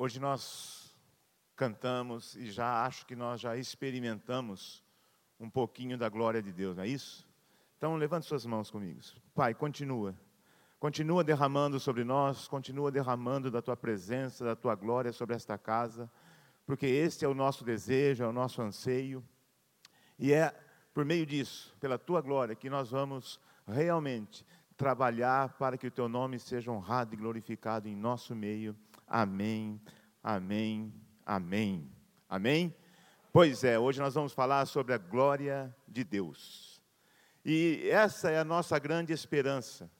Hoje 0.00 0.20
nós 0.20 0.96
cantamos 1.56 2.36
e 2.36 2.52
já 2.52 2.84
acho 2.84 3.04
que 3.04 3.16
nós 3.16 3.40
já 3.40 3.56
experimentamos 3.56 4.84
um 5.40 5.50
pouquinho 5.50 5.98
da 5.98 6.08
glória 6.08 6.40
de 6.40 6.52
Deus, 6.52 6.76
não 6.76 6.84
é 6.84 6.86
isso? 6.86 7.26
Então 7.76 7.96
levante 7.96 8.24
suas 8.24 8.46
mãos 8.46 8.70
comigo. 8.70 9.00
Pai, 9.34 9.54
continua. 9.54 10.14
Continua 10.78 11.24
derramando 11.24 11.80
sobre 11.80 12.04
nós, 12.04 12.46
continua 12.46 12.92
derramando 12.92 13.50
da 13.50 13.60
tua 13.60 13.76
presença, 13.76 14.44
da 14.44 14.54
tua 14.54 14.76
glória 14.76 15.12
sobre 15.12 15.34
esta 15.34 15.58
casa, 15.58 16.08
porque 16.64 16.86
este 16.86 17.24
é 17.24 17.28
o 17.28 17.34
nosso 17.34 17.64
desejo, 17.64 18.22
é 18.22 18.28
o 18.28 18.32
nosso 18.32 18.62
anseio. 18.62 19.24
E 20.16 20.32
é 20.32 20.54
por 20.94 21.04
meio 21.04 21.26
disso, 21.26 21.76
pela 21.80 21.98
tua 21.98 22.20
glória, 22.20 22.54
que 22.54 22.70
nós 22.70 22.92
vamos 22.92 23.40
realmente 23.66 24.46
trabalhar 24.76 25.54
para 25.54 25.76
que 25.76 25.88
o 25.88 25.90
teu 25.90 26.08
nome 26.08 26.38
seja 26.38 26.70
honrado 26.70 27.14
e 27.14 27.16
glorificado 27.16 27.88
em 27.88 27.96
nosso 27.96 28.32
meio. 28.36 28.76
Amém, 29.08 29.80
amém, 30.22 30.92
amém. 31.24 31.90
Amém? 32.28 32.74
Pois 33.32 33.64
é, 33.64 33.78
hoje 33.78 34.00
nós 34.00 34.12
vamos 34.12 34.34
falar 34.34 34.66
sobre 34.66 34.92
a 34.92 34.98
glória 34.98 35.74
de 35.88 36.04
Deus. 36.04 36.78
E 37.42 37.88
essa 37.90 38.30
é 38.30 38.38
a 38.38 38.44
nossa 38.44 38.78
grande 38.78 39.14
esperança, 39.14 39.90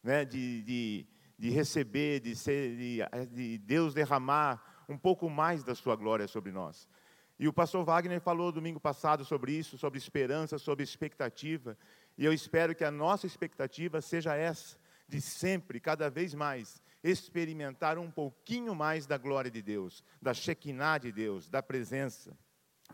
né, 0.00 0.24
de, 0.24 0.62
de, 0.62 1.06
de 1.36 1.50
receber, 1.50 2.20
de, 2.20 2.36
ser, 2.36 2.76
de, 2.76 3.26
de 3.32 3.58
Deus 3.58 3.92
derramar 3.92 4.84
um 4.88 4.96
pouco 4.96 5.28
mais 5.28 5.64
da 5.64 5.74
sua 5.74 5.96
glória 5.96 6.28
sobre 6.28 6.52
nós. 6.52 6.88
E 7.36 7.48
o 7.48 7.52
pastor 7.52 7.84
Wagner 7.84 8.20
falou 8.20 8.52
domingo 8.52 8.78
passado 8.78 9.24
sobre 9.24 9.50
isso, 9.50 9.76
sobre 9.76 9.98
esperança, 9.98 10.58
sobre 10.58 10.84
expectativa. 10.84 11.76
E 12.16 12.24
eu 12.24 12.32
espero 12.32 12.72
que 12.72 12.84
a 12.84 12.90
nossa 12.92 13.26
expectativa 13.26 14.00
seja 14.00 14.36
essa, 14.36 14.78
de 15.08 15.20
sempre, 15.20 15.80
cada 15.80 16.08
vez 16.08 16.34
mais, 16.34 16.80
experimentar 17.04 17.98
um 17.98 18.10
pouquinho 18.10 18.74
mais 18.74 19.06
da 19.06 19.18
glória 19.18 19.50
de 19.50 19.60
Deus, 19.60 20.02
da 20.22 20.32
Shekinah 20.32 20.96
de 20.96 21.12
Deus, 21.12 21.50
da 21.50 21.62
presença. 21.62 22.36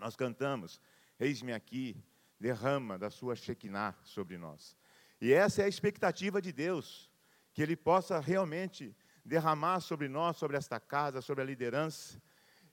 Nós 0.01 0.17
cantamos, 0.17 0.81
eis-me 1.19 1.53
aqui, 1.53 1.97
derrama 2.39 2.99
da 2.99 3.09
sua 3.09 3.37
Shekinah 3.37 3.97
sobre 4.03 4.37
nós. 4.37 4.77
E 5.21 5.33
essa 5.33 5.63
é 5.63 5.67
a 5.67 5.69
expectativa 5.69 6.43
de 6.43 6.51
Deus, 6.51 7.09
que 7.53 7.63
Ele 7.63 7.77
possa 7.77 8.19
realmente 8.19 8.97
derramar 9.25 9.79
sobre 9.79 10.09
nós, 10.09 10.37
sobre 10.37 10.57
esta 10.57 10.81
casa, 10.81 11.21
sobre 11.21 11.43
a 11.43 11.47
liderança. 11.47 12.21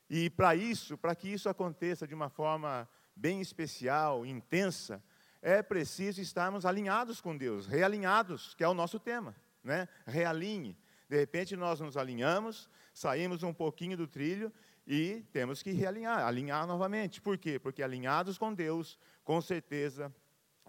E 0.09 0.31
para 0.31 0.55
isso, 0.55 0.97
para 0.97 1.13
que 1.13 1.27
isso 1.27 1.49
aconteça 1.49 2.07
de 2.07 2.15
uma 2.15 2.29
forma 2.29 2.89
bem 3.15 3.41
especial, 3.41 4.25
intensa, 4.25 5.03
é 5.39 5.61
preciso 5.61 6.19
estarmos 6.19 6.65
alinhados 6.65 7.21
com 7.21 7.37
Deus, 7.37 7.67
realinhados, 7.67 8.55
que 8.55 8.63
é 8.63 8.67
o 8.67 8.73
nosso 8.73 8.99
tema, 8.99 9.35
né? 9.63 9.87
Realinhe. 10.05 10.75
De 11.09 11.17
repente 11.17 11.55
nós 11.55 11.79
nos 11.79 11.95
alinhamos, 11.95 12.69
saímos 12.93 13.43
um 13.43 13.53
pouquinho 13.53 13.95
do 13.95 14.07
trilho 14.07 14.51
e 14.85 15.23
temos 15.31 15.61
que 15.61 15.71
realinhar, 15.71 16.25
alinhar 16.25 16.65
novamente. 16.67 17.21
Por 17.21 17.37
quê? 17.37 17.59
Porque 17.59 17.83
alinhados 17.83 18.37
com 18.37 18.53
Deus, 18.53 18.99
com 19.23 19.41
certeza 19.41 20.13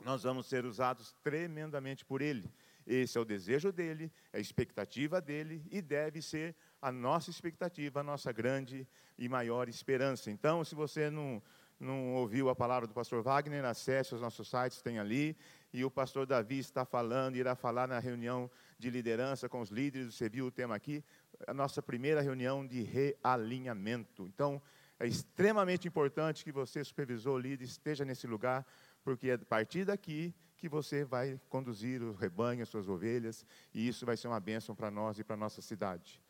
nós 0.04 0.22
vamos 0.22 0.46
ser 0.46 0.64
usados 0.64 1.14
tremendamente 1.22 2.04
por 2.04 2.22
Ele. 2.22 2.50
Esse 2.86 3.18
é 3.18 3.20
o 3.20 3.24
desejo 3.24 3.70
dele, 3.70 4.10
é 4.32 4.38
a 4.38 4.40
expectativa 4.40 5.20
dele 5.20 5.62
e 5.70 5.82
deve 5.82 6.22
ser 6.22 6.56
a 6.80 6.90
nossa 6.90 7.28
expectativa, 7.28 8.00
a 8.00 8.02
nossa 8.02 8.32
grande 8.32 8.88
e 9.18 9.28
maior 9.28 9.68
esperança. 9.68 10.30
Então, 10.30 10.64
se 10.64 10.74
você 10.74 11.10
não, 11.10 11.42
não 11.78 12.14
ouviu 12.14 12.48
a 12.48 12.56
palavra 12.56 12.86
do 12.86 12.94
pastor 12.94 13.22
Wagner, 13.22 13.64
acesse 13.64 14.14
os 14.14 14.20
nossos 14.20 14.48
sites, 14.48 14.80
tem 14.80 14.98
ali. 14.98 15.36
E 15.72 15.84
o 15.84 15.90
pastor 15.90 16.26
Davi 16.26 16.58
está 16.58 16.84
falando, 16.84 17.36
irá 17.36 17.54
falar 17.54 17.86
na 17.86 17.98
reunião 17.98 18.50
de 18.78 18.88
liderança 18.90 19.48
com 19.48 19.60
os 19.60 19.70
líderes. 19.70 20.14
Você 20.14 20.28
viu 20.28 20.46
o 20.46 20.50
tema 20.50 20.74
aqui? 20.74 21.04
A 21.46 21.52
nossa 21.52 21.82
primeira 21.82 22.20
reunião 22.20 22.66
de 22.66 22.82
realinhamento. 22.82 24.26
Então, 24.26 24.62
é 24.98 25.06
extremamente 25.06 25.86
importante 25.86 26.42
que 26.42 26.50
você, 26.50 26.82
supervisor, 26.82 27.38
líder, 27.38 27.64
esteja 27.64 28.04
nesse 28.04 28.26
lugar, 28.26 28.66
porque 29.04 29.30
é 29.30 29.34
a 29.34 29.38
partir 29.38 29.84
daqui 29.84 30.34
que 30.56 30.68
você 30.68 31.04
vai 31.04 31.40
conduzir 31.48 32.02
o 32.02 32.12
rebanho, 32.14 32.62
as 32.62 32.68
suas 32.68 32.88
ovelhas, 32.88 33.46
e 33.72 33.86
isso 33.86 34.04
vai 34.04 34.16
ser 34.16 34.26
uma 34.26 34.40
bênção 34.40 34.74
para 34.74 34.90
nós 34.90 35.18
e 35.18 35.24
para 35.24 35.34
a 35.34 35.38
nossa 35.38 35.62
cidade. 35.62 36.20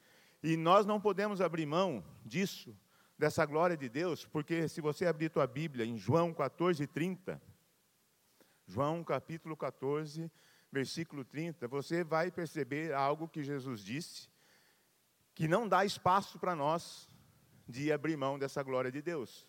E 0.42 0.56
nós 0.56 0.84
não 0.84 1.00
podemos 1.00 1.40
abrir 1.40 1.64
mão 1.64 2.04
disso, 2.24 2.76
dessa 3.18 3.44
glória 3.46 3.76
de 3.76 3.88
Deus, 3.88 4.26
porque 4.26 4.68
se 4.68 4.80
você 4.80 5.06
abrir 5.06 5.30
tua 5.30 5.46
Bíblia 5.46 5.86
em 5.86 5.96
João 5.96 6.34
14, 6.34 6.86
30, 6.86 7.40
João 8.68 9.02
capítulo 9.02 9.56
14, 9.56 10.30
versículo 10.70 11.24
30, 11.24 11.66
você 11.66 12.04
vai 12.04 12.30
perceber 12.30 12.92
algo 12.92 13.26
que 13.26 13.42
Jesus 13.42 13.80
disse, 13.80 14.28
que 15.34 15.48
não 15.48 15.66
dá 15.66 15.86
espaço 15.86 16.38
para 16.38 16.54
nós 16.54 17.08
de 17.66 17.90
abrir 17.90 18.14
mão 18.18 18.38
dessa 18.38 18.62
glória 18.62 18.92
de 18.92 19.00
Deus. 19.00 19.48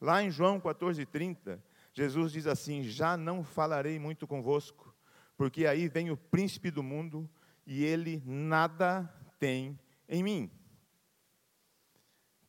Lá 0.00 0.22
em 0.22 0.30
João 0.30 0.60
14, 0.60 1.04
30, 1.04 1.60
Jesus 1.92 2.30
diz 2.30 2.46
assim: 2.46 2.84
Já 2.84 3.16
não 3.16 3.42
falarei 3.42 3.98
muito 3.98 4.24
convosco, 4.24 4.94
porque 5.36 5.66
aí 5.66 5.88
vem 5.88 6.12
o 6.12 6.16
príncipe 6.16 6.70
do 6.70 6.82
mundo 6.82 7.28
e 7.66 7.84
ele 7.84 8.22
nada 8.24 9.12
tem 9.40 9.76
em 10.08 10.22
mim. 10.22 10.50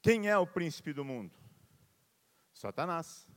Quem 0.04 0.30
é 0.30 0.38
o 0.38 0.46
príncipe 0.46 0.94
do 0.94 1.04
mundo? 1.04 1.34
Satanás. 2.54 3.28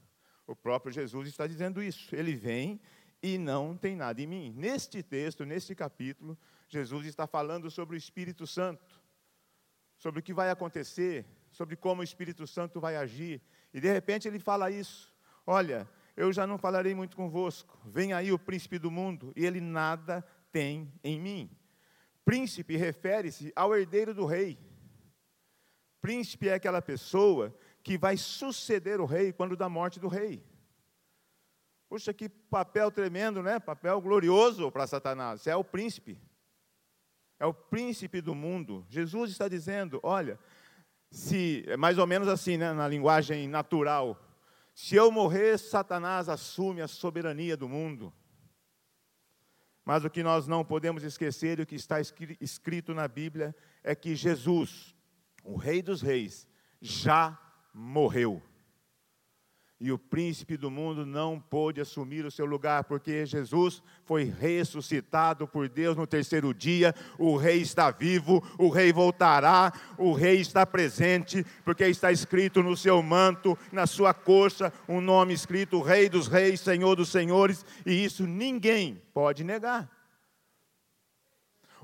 O 0.48 0.56
próprio 0.56 0.91
Jesus 0.91 1.28
está 1.28 1.47
dizendo 1.47 1.82
isso. 1.82 2.16
Ele 2.16 2.34
vem 2.34 2.81
e 3.22 3.36
não 3.36 3.76
tem 3.76 3.94
nada 3.94 4.20
em 4.22 4.26
mim. 4.26 4.54
Neste 4.56 5.03
texto, 5.03 5.44
neste 5.44 5.75
capítulo, 5.75 6.38
Jesus 6.66 7.04
está 7.04 7.26
falando 7.26 7.70
sobre 7.70 7.94
o 7.94 7.98
Espírito 7.98 8.47
Santo, 8.47 8.98
sobre 9.98 10.20
o 10.20 10.22
que 10.22 10.32
vai 10.32 10.48
acontecer, 10.48 11.26
sobre 11.53 11.76
como 11.76 12.00
o 12.00 12.04
Espírito 12.04 12.47
Santo 12.47 12.81
vai 12.81 12.97
agir. 12.97 13.42
E 13.75 13.81
de 13.81 13.92
repente 13.92 14.26
ele 14.26 14.38
fala 14.38 14.70
isso: 14.70 15.14
Olha, 15.47 15.86
eu 16.16 16.32
já 16.32 16.47
não 16.47 16.56
falarei 16.56 16.94
muito 16.94 17.15
convosco. 17.15 17.78
Vem 17.84 18.15
aí 18.15 18.32
o 18.32 18.38
príncipe 18.38 18.78
do 18.78 18.91
mundo 18.91 19.34
e 19.36 19.44
ele 19.44 19.60
nada 19.60 20.25
tem 20.50 20.91
em 21.04 21.20
mim. 21.20 21.50
Príncipe 22.25 22.75
refere-se 22.75 23.53
ao 23.54 23.76
herdeiro 23.76 24.15
do 24.15 24.25
rei. 24.25 24.59
Príncipe 26.00 26.48
é 26.48 26.54
aquela 26.54 26.80
pessoa 26.80 27.54
que 27.83 27.97
vai 27.97 28.16
suceder 28.16 29.00
o 29.00 29.06
rei 29.06 29.33
quando 29.33 29.56
da 29.56 29.69
morte 29.69 29.99
do 29.99 30.09
rei. 30.09 30.44
Puxa, 31.89 32.12
que 32.12 32.28
papel 32.28 32.91
tremendo, 32.91 33.43
né? 33.43 33.59
Papel 33.59 34.00
glorioso 34.00 34.71
para 34.71 34.87
Satanás. 34.87 35.47
É 35.47 35.56
o 35.56 35.65
príncipe. 35.65 36.21
É 37.39 37.47
o 37.47 37.55
príncipe 37.55 38.21
do 38.21 38.34
mundo. 38.34 38.84
Jesus 38.91 39.31
está 39.31 39.49
dizendo: 39.49 39.99
olha, 40.03 40.39
se, 41.11 41.65
é 41.66 41.77
mais 41.77 41.97
ou 41.97 42.06
menos 42.06 42.28
assim, 42.28 42.56
né, 42.56 42.72
na 42.72 42.87
linguagem 42.87 43.49
natural. 43.49 44.22
Se 44.75 44.95
eu 44.95 45.10
morrer, 45.10 45.59
Satanás 45.59 46.28
assume 46.28 46.83
a 46.83 46.89
soberania 46.89 47.56
do 47.56 47.69
mundo. 47.69 48.12
Mas 49.84 50.05
o 50.05 50.10
que 50.10 50.22
nós 50.22 50.47
não 50.47 50.65
podemos 50.65 51.03
esquecer, 51.03 51.59
e 51.59 51.62
o 51.62 51.66
que 51.66 51.75
está 51.75 51.97
escrito 51.99 52.93
na 52.93 53.09
Bíblia, 53.09 53.56
é 53.83 53.95
que 53.95 54.15
Jesus, 54.15 54.95
o 55.43 55.56
Rei 55.56 55.81
dos 55.81 56.03
Reis, 56.03 56.47
já 56.81 57.37
morreu. 57.78 58.43
E 59.81 59.93
o 59.93 59.99
príncipe 59.99 60.56
do 60.56 60.69
mundo 60.69 61.06
não 61.06 61.39
pôde 61.39 61.81
assumir 61.81 62.25
o 62.25 62.31
seu 62.33 62.44
lugar, 62.44 62.83
porque 62.83 63.25
Jesus 63.25 63.81
foi 64.05 64.25
ressuscitado 64.25 65.47
por 65.47 65.69
Deus 65.69 65.97
no 65.97 66.05
terceiro 66.05 66.53
dia. 66.53 66.93
O 67.16 67.37
rei 67.37 67.61
está 67.61 67.89
vivo, 67.93 68.43
o 68.59 68.69
rei 68.69 68.93
voltará, 68.93 69.72
o 69.97 70.12
rei 70.12 70.41
está 70.41 70.66
presente, 70.66 71.47
porque 71.65 71.84
está 71.84 72.11
escrito 72.11 72.61
no 72.61 72.77
seu 72.77 73.00
manto, 73.00 73.56
na 73.71 73.87
sua 73.87 74.12
coxa, 74.12 74.72
um 74.89 75.00
nome 75.00 75.33
escrito: 75.33 75.81
Rei 75.81 76.09
dos 76.09 76.27
Reis, 76.27 76.60
Senhor 76.60 76.97
dos 76.97 77.10
Senhores, 77.10 77.65
e 77.87 78.05
isso 78.05 78.27
ninguém 78.27 79.00
pode 79.15 79.45
negar. 79.45 79.89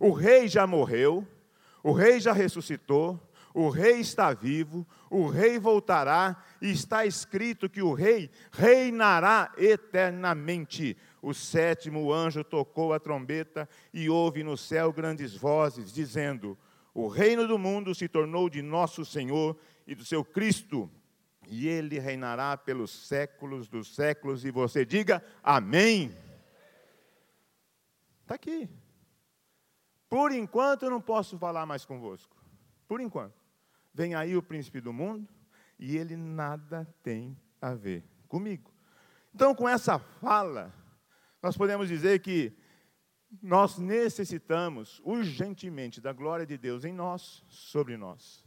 O 0.01 0.11
rei 0.11 0.49
já 0.49 0.67
morreu, 0.67 1.25
o 1.81 1.93
rei 1.93 2.19
já 2.19 2.33
ressuscitou, 2.33 3.21
o 3.55 3.69
rei 3.69 4.01
está 4.01 4.35
vivo, 4.35 4.85
o 5.09 5.29
rei 5.29 5.61
voltará, 5.61 6.43
e 6.61 6.73
está 6.73 7.07
escrito 7.07 7.71
que 7.71 7.81
o 7.81 7.93
rei 7.93 8.29
reinará 8.51 9.53
eternamente. 9.57 10.97
O 11.23 11.33
sétimo 11.33 12.13
anjo 12.13 12.43
tocou 12.43 12.93
a 12.93 12.99
trombeta 12.99 13.69
e 13.93 14.11
houve 14.11 14.43
no 14.43 14.57
céu 14.57 14.93
grandes 14.93 15.37
vozes, 15.37 15.93
dizendo: 15.93 16.59
O 16.93 17.07
reino 17.07 17.47
do 17.47 17.57
mundo 17.57 17.95
se 17.95 18.09
tornou 18.09 18.51
de 18.51 18.61
nosso 18.61 19.05
Senhor 19.05 19.57
e 19.87 19.95
do 19.95 20.05
seu 20.05 20.25
Cristo, 20.25 20.91
e 21.47 21.69
ele 21.69 22.01
reinará 22.01 22.57
pelos 22.57 22.91
séculos 22.91 23.69
dos 23.69 23.95
séculos. 23.95 24.45
E 24.45 24.51
você 24.51 24.85
diga 24.85 25.25
amém. 25.45 26.13
Está 28.23 28.35
aqui. 28.35 28.69
Por 30.09 30.33
enquanto 30.33 30.87
eu 30.87 30.91
não 30.91 31.01
posso 31.01 31.39
falar 31.39 31.65
mais 31.65 31.85
convosco. 31.85 32.37
Por 32.89 33.01
enquanto. 33.01 33.44
Vem 33.95 34.15
aí 34.17 34.37
o 34.37 34.43
príncipe 34.43 34.81
do 34.81 34.93
mundo 34.93 35.33
e 35.79 35.97
ele 35.97 36.17
nada 36.17 36.85
tem 37.03 37.39
a 37.61 37.75
ver 37.75 38.05
comigo. 38.27 38.75
Então, 39.33 39.55
com 39.55 39.69
essa 39.69 39.99
fala, 39.99 40.75
nós 41.41 41.57
podemos 41.57 41.89
dizer 41.89 42.21
que 42.21 42.57
nós 43.43 43.79
necessitamos 43.79 45.01
urgentemente 45.05 46.01
da 46.01 46.13
glória 46.13 46.47
de 46.47 46.59
Deus 46.59 46.85
em 46.85 46.93
nós, 46.93 47.45
sobre 47.49 47.97
nós. 47.97 48.45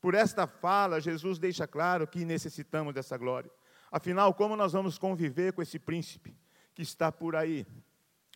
Por 0.00 0.14
esta 0.14 0.46
fala, 0.46 1.00
Jesus 1.00 1.38
deixa 1.38 1.66
claro 1.66 2.06
que 2.06 2.24
necessitamos 2.24 2.94
dessa 2.94 3.16
glória. 3.16 3.50
Afinal, 3.90 4.34
como 4.34 4.56
nós 4.56 4.72
vamos 4.72 4.98
conviver 4.98 5.52
com 5.52 5.62
esse 5.62 5.78
príncipe 5.78 6.36
que 6.74 6.82
está 6.82 7.10
por 7.10 7.34
aí, 7.34 7.66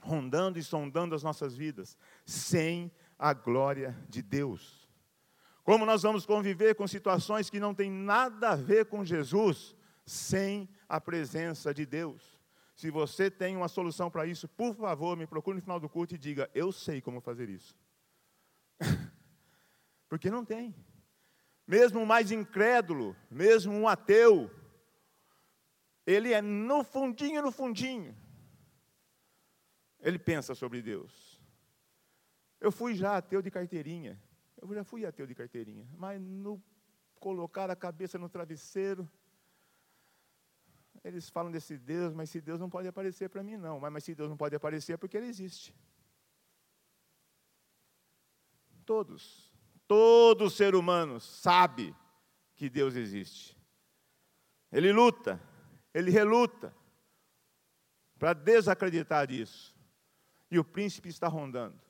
rondando 0.03 0.59
e 0.59 0.63
sondando 0.63 1.15
as 1.15 1.23
nossas 1.23 1.55
vidas, 1.55 1.97
sem 2.25 2.91
a 3.19 3.35
glória 3.35 3.97
de 4.09 4.23
Deus? 4.23 4.80
Como 5.63 5.85
nós 5.85 6.03
vamos 6.03 6.25
conviver 6.25 6.75
com 6.75 6.87
situações 6.87 7.51
que 7.51 7.61
não 7.61 7.75
têm 7.75 7.91
nada 7.91 8.51
a 8.51 8.57
ver 8.57 8.87
com 8.87 9.05
Jesus, 9.05 9.77
sem 10.05 10.69
a 10.89 11.01
presença 11.01 11.73
de 11.73 11.85
Deus? 11.85 12.41
Se 12.75 12.91
você 12.91 13.31
tem 13.31 13.57
uma 13.57 13.69
solução 13.69 14.11
para 14.11 14.27
isso, 14.27 14.49
por 14.49 14.75
favor, 14.75 15.17
me 15.17 15.27
procure 15.27 15.57
no 15.57 15.61
final 15.61 15.79
do 15.79 15.89
culto 15.89 16.15
e 16.15 16.19
diga: 16.19 16.51
Eu 16.55 16.73
sei 16.73 17.01
como 17.01 17.21
fazer 17.21 17.49
isso. 17.49 17.77
Porque 20.09 20.31
não 20.31 20.45
tem. 20.45 20.75
Mesmo 21.67 22.01
o 22.01 22.07
mais 22.07 22.33
incrédulo, 22.33 23.15
mesmo 23.31 23.73
um 23.73 23.87
ateu, 23.87 24.51
ele 26.07 26.33
é 26.33 26.41
no 26.41 26.83
fundinho, 26.83 27.43
no 27.43 27.53
fundinho. 27.53 28.17
Ele 30.01 30.19
pensa 30.19 30.55
sobre 30.55 30.81
Deus. 30.83 31.41
Eu 32.61 32.73
fui 32.73 32.95
já 32.95 33.17
ateu 33.17 33.41
de 33.43 33.51
carteirinha. 33.51 34.21
Eu 34.61 34.75
já 34.75 34.85
fui 34.85 35.07
ateu 35.07 35.27
de 35.27 35.35
carteirinha. 35.35 35.89
Mas 35.97 36.21
no 36.21 36.63
colocar 37.19 37.71
a 37.71 37.77
cabeça 37.77 38.19
no 38.19 38.29
travesseiro, 38.29 39.11
eles 41.03 41.29
falam 41.31 41.51
desse 41.51 41.79
Deus, 41.79 42.13
mas 42.13 42.31
se 42.31 42.41
Deus 42.41 42.61
não 42.61 42.69
pode 42.69 42.89
aparecer 42.89 43.29
para 43.29 43.43
mim, 43.43 43.57
não. 43.57 43.81
Mas, 43.81 43.93
mas 43.93 44.05
se 44.05 44.15
Deus 44.15 44.29
não 44.29 44.37
pode 44.37 44.55
aparecer 44.55 44.95
é 44.95 44.97
porque 44.97 45.17
Ele 45.17 45.27
existe. 45.27 45.75
Todos, 48.85 49.53
todo 49.87 50.51
ser 50.51 50.75
humano 50.75 51.21
sabe 51.21 51.95
que 52.55 52.69
Deus 52.69 52.97
existe. 52.97 53.57
Ele 54.71 54.93
luta, 54.93 55.41
ele 55.95 56.11
reluta 56.11 56.75
para 58.19 58.35
desacreditar 58.35 59.27
disso. 59.27 59.75
E 60.51 60.59
o 60.59 60.65
príncipe 60.65 61.09
está 61.09 61.27
rondando. 61.29 61.81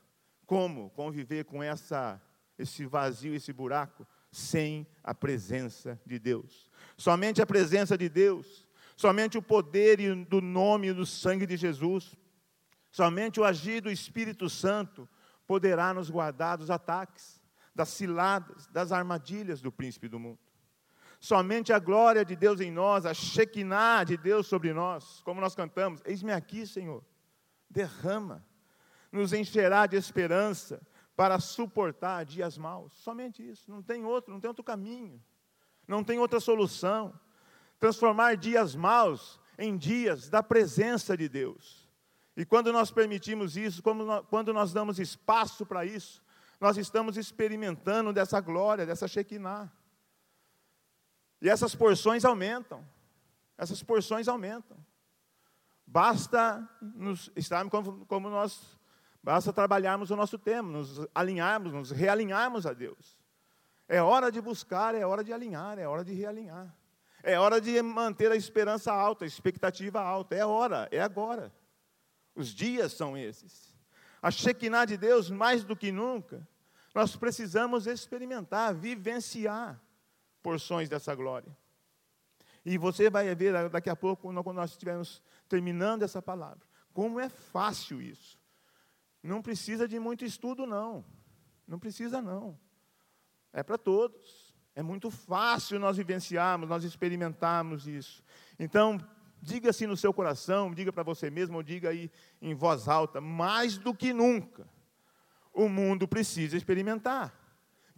Como 0.47 0.91
conviver 0.91 1.45
com 1.45 1.63
essa, 1.63 2.21
esse 2.61 2.87
vazio, 2.87 3.35
esse 3.35 3.53
buraco, 3.53 4.07
sem 4.31 4.87
a 5.03 5.15
presença 5.15 6.01
de 6.07 6.19
Deus? 6.19 6.71
Somente 6.97 7.43
a 7.43 7.47
presença 7.47 7.97
de 7.97 8.09
Deus, 8.09 8.67
somente 8.97 9.39
o 9.39 9.43
poder 9.43 9.99
do 10.27 10.41
nome 10.41 10.89
e 10.89 10.93
do 10.93 11.07
sangue 11.07 11.47
de 11.47 11.57
Jesus, 11.57 12.17
somente 12.91 13.41
o 13.41 13.45
agir 13.45 13.81
do 13.81 13.91
Espírito 13.91 14.49
Santo 14.49 15.09
poderá 15.47 15.93
nos 15.93 16.11
guardar 16.11 16.59
dos 16.59 16.71
ataques, 16.71 17.43
das 17.75 17.89
ciladas, 17.89 18.67
das 18.69 18.93
armadilhas 18.93 19.61
do 19.61 19.73
príncipe 19.73 20.09
do 20.09 20.19
mundo. 20.19 20.39
Somente 21.19 21.73
a 21.73 21.79
glória 21.79 22.25
de 22.25 22.35
Deus 22.35 22.61
em 22.61 22.71
nós, 22.71 23.05
a 23.05 23.13
Shekinah 23.13 24.05
de 24.05 24.17
Deus 24.17 24.47
sobre 24.47 24.73
nós, 24.73 25.21
como 25.23 25.41
nós 25.41 25.55
cantamos, 25.55 26.01
eis-me 26.05 26.33
aqui, 26.33 26.67
Senhor, 26.67 27.05
derrama, 27.69 28.45
nos 29.13 29.33
encherá 29.33 29.87
de 29.87 29.97
esperança 29.97 30.81
para 31.21 31.39
suportar 31.39 32.25
dias 32.25 32.57
maus. 32.57 32.95
Somente 32.95 33.47
isso, 33.47 33.71
não 33.71 33.83
tem 33.83 34.07
outro, 34.07 34.33
não 34.33 34.41
tem 34.41 34.49
outro 34.49 34.65
caminho, 34.65 35.23
não 35.87 36.03
tem 36.03 36.19
outra 36.19 36.41
solução. 36.41 37.13
Transformar 37.79 38.39
dias 38.39 38.75
maus 38.75 39.39
em 39.59 39.77
dias 39.77 40.31
da 40.31 40.43
presença 40.43 41.15
de 41.19 41.29
Deus. 41.29 41.87
E 42.35 42.47
quando 42.47 42.73
nós 42.73 42.91
permitimos 42.91 43.55
isso, 43.55 43.83
quando 43.83 44.55
nós 44.55 44.73
damos 44.73 44.99
espaço 44.99 45.67
para 45.67 45.85
isso, 45.85 46.23
nós 46.59 46.79
estamos 46.79 47.19
experimentando 47.19 48.15
dessa 48.15 48.41
glória, 48.41 48.87
dessa 48.87 49.07
Shekinah. 49.07 49.71
E 51.43 51.51
essas 51.51 51.75
porções 51.75 52.25
aumentam. 52.25 52.83
Essas 53.59 53.83
porções 53.83 54.27
aumentam. 54.27 54.79
Basta 55.87 56.67
nos 56.81 57.31
estarmos 57.37 57.71
como, 57.71 58.07
como 58.07 58.31
nós, 58.31 58.80
basta 59.23 59.53
trabalharmos 59.53 60.11
o 60.11 60.17
nosso 60.17 60.39
tema, 60.39 60.71
nos 60.71 61.07
alinharmos, 61.15 61.73
nos 61.73 61.91
realinharmos 61.91 62.67
a 62.67 62.73
Deus. 62.73 63.19
É 63.89 64.01
hora 64.03 64.31
de 64.31 64.41
buscar, 64.41 64.95
é 64.95 65.05
hora 65.05 65.25
de 65.25 65.33
alinhar, 65.33 65.79
é 65.79 65.87
hora 65.87 66.05
de 66.05 66.15
realinhar. 66.15 66.75
É 67.23 67.39
hora 67.39 67.61
de 67.61 67.81
manter 67.83 68.33
a 68.33 68.37
esperança 68.37 68.93
alta, 68.93 69.25
a 69.25 69.29
expectativa 69.29 70.01
alta. 70.01 70.35
É 70.35 70.45
hora, 70.45 70.89
é 70.91 71.01
agora. 71.01 71.53
Os 72.35 72.55
dias 72.55 72.93
são 72.93 73.17
esses. 73.17 73.77
A 74.23 74.31
Shekinah 74.31 74.87
de 74.87 74.97
Deus, 74.97 75.31
mais 75.31 75.65
do 75.65 75.77
que 75.77 75.93
nunca, 75.93 76.47
nós 76.95 77.17
precisamos 77.17 77.87
experimentar, 77.87 78.75
vivenciar 78.75 79.81
porções 80.43 80.89
dessa 80.89 81.15
glória. 81.15 81.55
E 82.65 82.79
você 82.79 83.11
vai 83.11 83.35
ver 83.35 83.69
daqui 83.69 83.91
a 83.91 83.97
pouco, 83.97 84.33
quando 84.33 84.53
nós 84.53 84.71
estivermos 84.71 85.23
terminando 85.49 86.03
essa 86.03 86.23
palavra, 86.23 86.61
como 86.93 87.21
é 87.21 87.29
fácil 87.29 88.01
isso. 88.01 88.40
Não 89.23 89.43
precisa 89.43 89.87
de 89.87 89.99
muito 89.99 90.25
estudo, 90.25 90.67
não. 90.67 91.05
Não 91.67 91.79
precisa, 91.79 92.21
não. 92.23 92.59
É 93.53 93.63
para 93.63 93.77
todos. 93.77 94.55
É 94.75 94.83
muito 94.83 95.11
fácil 95.11 95.79
nós 95.79 95.97
vivenciarmos, 95.97 96.69
nós 96.69 96.85
experimentarmos 96.85 97.87
isso. 97.87 98.23
Então, 98.59 98.99
diga 99.43 99.71
assim 99.71 99.87
no 99.87 99.97
seu 99.97 100.13
coração, 100.13 100.73
diga 100.73 100.93
para 100.93 101.03
você 101.03 101.31
mesmo, 101.31 101.57
ou 101.57 101.63
diga 101.63 101.91
aí 101.91 102.11
em 102.41 102.55
voz 102.55 102.89
alta, 102.89 103.21
mais 103.21 103.77
do 103.77 103.93
que 103.95 104.13
nunca, 104.13 104.69
o 105.53 105.69
mundo 105.69 106.07
precisa 106.07 106.57
experimentar 106.57 107.41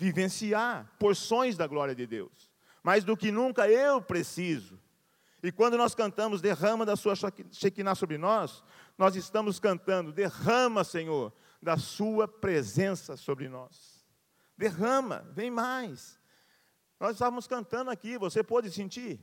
vivenciar 0.03 0.91
porções 0.99 1.57
da 1.57 1.67
glória 1.67 1.95
de 1.95 2.07
Deus. 2.07 2.51
Mais 2.83 3.05
do 3.05 3.17
que 3.17 3.31
nunca 3.31 3.69
eu 3.69 4.03
preciso. 4.03 4.77
E 5.41 5.53
quando 5.53 5.79
nós 5.79 5.95
cantamos, 5.95 6.41
derrama 6.41 6.85
da 6.85 6.97
sua 6.97 7.15
Shekinah 7.53 7.95
sobre 7.95 8.19
nós, 8.19 8.65
nós 9.03 9.17
estamos 9.17 9.59
cantando, 9.59 10.13
derrama, 10.13 10.85
Senhor, 10.85 11.35
da 11.61 11.77
sua 11.77 12.29
presença 12.29 13.17
sobre 13.17 13.49
nós. 13.49 14.07
Derrama, 14.57 15.29
vem 15.33 15.51
mais. 15.51 16.21
Nós 17.01 17.15
estávamos 17.17 17.49
cantando 17.49 17.91
aqui, 17.91 18.17
você 18.17 18.45
pode 18.45 18.71
sentir? 18.71 19.21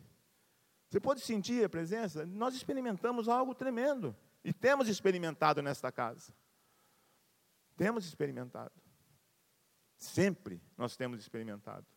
Você 0.89 0.99
pode 0.99 1.21
sentir 1.21 1.63
a 1.63 1.69
presença? 1.69 2.25
Nós 2.25 2.55
experimentamos 2.55 3.29
algo 3.29 3.55
tremendo. 3.55 4.13
E 4.43 4.51
temos 4.51 4.89
experimentado 4.89 5.61
nesta 5.61 5.89
casa. 5.93 6.33
Temos 7.77 8.05
experimentado. 8.05 8.73
Sempre 9.95 10.61
nós 10.77 10.97
temos 10.97 11.21
experimentado. 11.21 11.87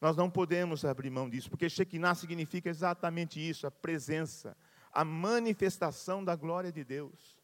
Nós 0.00 0.16
não 0.16 0.30
podemos 0.30 0.82
abrir 0.82 1.10
mão 1.10 1.28
disso, 1.28 1.50
porque 1.50 1.68
Shekinah 1.68 2.14
significa 2.14 2.70
exatamente 2.70 3.38
isso, 3.38 3.66
a 3.66 3.70
presença, 3.70 4.56
a 4.92 5.04
manifestação 5.04 6.24
da 6.24 6.34
glória 6.34 6.72
de 6.72 6.84
Deus. 6.84 7.38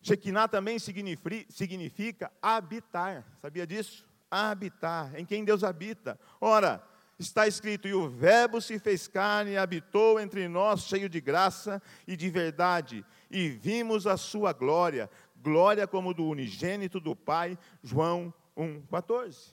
Shekinah 0.00 0.48
também 0.48 0.78
significa 0.78 2.30
habitar, 2.40 3.24
sabia 3.42 3.66
disso? 3.66 4.06
Habitar, 4.30 5.18
em 5.18 5.24
quem 5.24 5.44
Deus 5.44 5.64
habita. 5.64 6.18
Ora, 6.40 6.82
está 7.18 7.46
escrito: 7.46 7.88
E 7.88 7.94
o 7.94 8.08
Verbo 8.08 8.60
se 8.60 8.78
fez 8.78 9.08
carne 9.08 9.52
e 9.52 9.56
habitou 9.56 10.20
entre 10.20 10.46
nós, 10.48 10.82
cheio 10.82 11.08
de 11.08 11.20
graça 11.20 11.82
e 12.06 12.16
de 12.16 12.30
verdade, 12.30 13.04
e 13.30 13.48
vimos 13.48 14.06
a 14.06 14.16
sua 14.16 14.52
glória, 14.52 15.10
glória 15.36 15.86
como 15.86 16.14
do 16.14 16.24
unigênito 16.24 17.00
do 17.00 17.16
Pai, 17.16 17.58
João 17.82 18.32
1,14. 18.56 19.52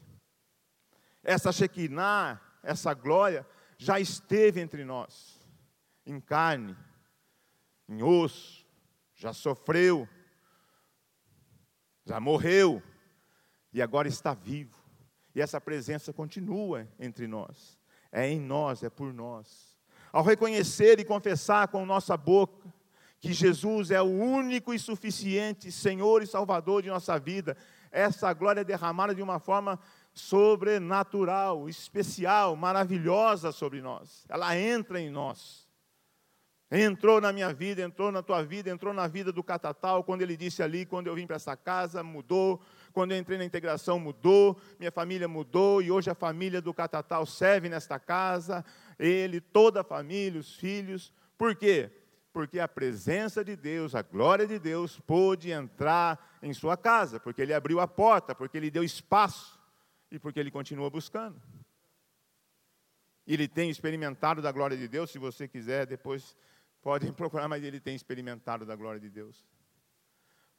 Essa 1.23 1.51
Shekinah, 1.51 2.39
essa 2.61 2.93
glória, 2.93 3.45
já 3.77 3.99
esteve 3.99 4.61
entre 4.61 4.85
nós, 4.85 5.34
em 6.05 6.19
carne, 6.19 6.75
em 7.87 8.03
osso, 8.03 8.65
já 9.15 9.33
sofreu, 9.33 10.07
já 12.05 12.19
morreu, 12.19 12.81
e 13.73 13.81
agora 13.81 14.07
está 14.07 14.33
vivo. 14.33 14.77
E 15.33 15.41
essa 15.41 15.59
presença 15.59 16.13
continua 16.13 16.87
entre 16.99 17.27
nós. 17.27 17.77
É 18.11 18.29
em 18.29 18.39
nós, 18.39 18.83
é 18.83 18.89
por 18.89 19.13
nós. 19.13 19.75
Ao 20.13 20.23
reconhecer 20.23 20.99
e 20.99 21.05
confessar 21.05 21.67
com 21.67 21.85
nossa 21.85 22.15
boca 22.15 22.73
que 23.19 23.33
Jesus 23.33 23.91
é 23.91 24.01
o 24.01 24.05
único 24.05 24.73
e 24.73 24.79
suficiente 24.79 25.71
Senhor 25.71 26.21
e 26.21 26.27
Salvador 26.27 26.83
de 26.83 26.89
nossa 26.89 27.19
vida, 27.19 27.57
essa 27.91 28.31
glória 28.33 28.61
é 28.61 28.63
derramada 28.63 29.13
de 29.13 29.21
uma 29.21 29.39
forma 29.39 29.79
sobrenatural, 30.13 31.67
especial, 31.67 32.55
maravilhosa 32.55 33.51
sobre 33.51 33.81
nós. 33.81 34.25
Ela 34.29 34.57
entra 34.57 35.01
em 35.01 35.09
nós. 35.09 35.64
Entrou 36.77 37.21
na 37.21 37.31
minha 37.31 37.53
vida, 37.53 37.81
entrou 37.81 38.11
na 38.11 38.21
tua 38.21 38.43
vida, 38.43 38.69
entrou 38.69 38.93
na 38.93 39.07
vida 39.07 39.31
do 39.31 39.41
Catatal, 39.41 40.03
quando 40.03 40.23
ele 40.23 40.35
disse 40.35 40.61
ali, 40.61 40.85
quando 40.85 41.07
eu 41.07 41.15
vim 41.15 41.25
para 41.25 41.37
essa 41.37 41.55
casa, 41.55 42.03
mudou. 42.03 42.61
Quando 42.91 43.13
eu 43.13 43.17
entrei 43.17 43.37
na 43.37 43.45
integração, 43.45 43.97
mudou. 43.97 44.59
Minha 44.77 44.91
família 44.91 45.25
mudou 45.25 45.81
e 45.81 45.89
hoje 45.89 46.09
a 46.09 46.15
família 46.15 46.61
do 46.61 46.73
Catatal 46.73 47.25
serve 47.25 47.69
nesta 47.69 47.97
casa. 47.97 48.65
Ele, 48.99 49.39
toda 49.39 49.81
a 49.81 49.83
família, 49.85 50.37
os 50.37 50.55
filhos. 50.55 51.13
Por 51.37 51.55
quê? 51.55 51.89
porque 52.33 52.59
a 52.59 52.67
presença 52.67 53.45
de 53.45 53.55
Deus, 53.55 53.95
a 53.95 54.01
glória 54.01 54.45
de 54.45 54.59
Deus, 54.59 54.99
pôde 54.99 55.51
entrar 55.51 56.37
em 56.43 56.53
sua 56.53 56.75
casa, 56.75 57.17
porque 57.17 57.41
Ele 57.41 57.53
abriu 57.53 57.79
a 57.79 57.87
porta, 57.87 58.35
porque 58.35 58.57
Ele 58.57 58.69
deu 58.69 58.83
espaço. 58.83 59.57
e 60.11 60.19
porque 60.19 60.39
ele 60.39 60.51
continua 60.51 60.89
buscando. 60.89 61.41
Ele 63.25 63.47
tem 63.47 63.69
experimentado 63.69 64.41
da 64.41 64.51
glória 64.51 64.77
de 64.77 64.87
Deus, 64.87 65.11
se 65.11 65.17
você 65.17 65.47
quiser, 65.47 65.85
depois 65.85 66.35
podem 66.85 67.11
procurar, 67.11 67.47
mas 67.47 67.63
ele 67.63 67.79
tem 67.79 67.95
experimentado 67.95 68.63
da 68.63 68.75
glória 68.75 68.99
de 68.99 69.09
Deus. 69.09 69.43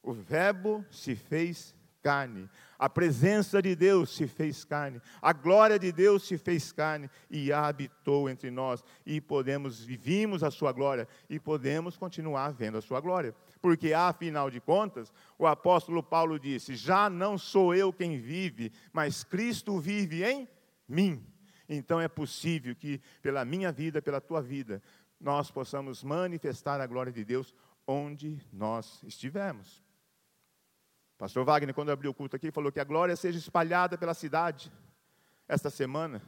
O 0.02 0.12
Verbo 0.12 0.84
se 0.90 1.14
fez 1.14 1.72
carne, 2.02 2.48
a 2.78 2.88
presença 2.88 3.60
de 3.60 3.74
Deus 3.74 4.14
se 4.14 4.28
fez 4.28 4.64
carne, 4.64 5.00
a 5.20 5.32
glória 5.32 5.76
de 5.76 5.90
Deus 5.90 6.24
se 6.24 6.38
fez 6.38 6.70
carne 6.70 7.10
e 7.28 7.52
habitou 7.52 8.30
entre 8.30 8.48
nós, 8.48 8.84
e 9.04 9.20
podemos, 9.20 9.82
vivimos 9.82 10.44
a 10.44 10.50
sua 10.50 10.70
glória 10.70 11.08
e 11.28 11.40
podemos 11.40 11.96
continuar 11.96 12.52
vendo 12.52 12.78
a 12.78 12.82
sua 12.82 13.00
glória, 13.00 13.34
porque 13.60 13.92
afinal 13.92 14.50
de 14.50 14.60
contas, 14.60 15.12
o 15.36 15.46
apóstolo 15.46 16.00
Paulo 16.00 16.38
disse: 16.38 16.76
Já 16.76 17.10
não 17.10 17.36
sou 17.36 17.74
eu 17.74 17.92
quem 17.92 18.20
vive, 18.20 18.72
mas 18.92 19.24
Cristo 19.24 19.78
vive 19.80 20.22
em 20.22 20.48
mim. 20.88 21.24
Então 21.68 22.00
é 22.00 22.06
possível 22.06 22.74
que, 22.76 23.00
pela 23.20 23.44
minha 23.44 23.72
vida, 23.72 24.00
pela 24.00 24.20
tua 24.20 24.40
vida, 24.40 24.80
nós 25.20 25.50
possamos 25.50 26.02
manifestar 26.02 26.80
a 26.80 26.86
glória 26.86 27.12
de 27.12 27.24
Deus 27.24 27.54
onde 27.86 28.40
nós 28.52 29.02
estivermos. 29.04 29.82
Pastor 31.16 31.44
Wagner, 31.44 31.74
quando 31.74 31.90
abriu 31.90 32.10
o 32.10 32.14
culto 32.14 32.36
aqui, 32.36 32.50
falou 32.50 32.70
que 32.70 32.80
a 32.80 32.84
glória 32.84 33.16
seja 33.16 33.38
espalhada 33.38 33.96
pela 33.96 34.12
cidade. 34.12 34.70
Esta 35.48 35.70
semana 35.70 36.22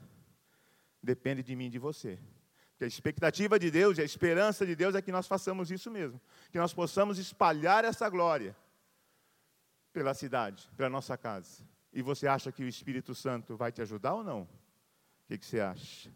depende 1.03 1.43
de 1.43 1.55
mim 1.55 1.67
e 1.67 1.71
de 1.71 1.79
você. 1.79 2.19
Porque 2.71 2.85
a 2.85 2.89
expectativa 2.89 3.59
de 3.59 3.71
Deus 3.71 3.99
e 3.99 4.01
a 4.01 4.05
esperança 4.05 4.65
de 4.65 4.75
Deus 4.75 4.95
é 4.95 5.03
que 5.03 5.13
nós 5.13 5.27
façamos 5.27 5.71
isso 5.71 5.91
mesmo. 5.91 6.21
Que 6.51 6.59
nós 6.59 6.73
possamos 6.73 7.19
espalhar 7.19 7.85
essa 7.85 8.09
glória 8.09 8.57
pela 9.93 10.15
cidade, 10.15 10.71
pela 10.77 10.89
nossa 10.89 11.17
casa. 11.19 11.63
E 11.93 12.01
você 12.01 12.27
acha 12.27 12.53
que 12.53 12.63
o 12.63 12.69
Espírito 12.69 13.15
Santo 13.15 13.57
vai 13.57 13.73
te 13.73 13.83
ajudar 13.83 14.15
ou 14.15 14.23
não? 14.23 14.43
O 14.43 14.49
que, 15.27 15.39
que 15.39 15.45
você 15.45 15.61
acha? 15.61 16.11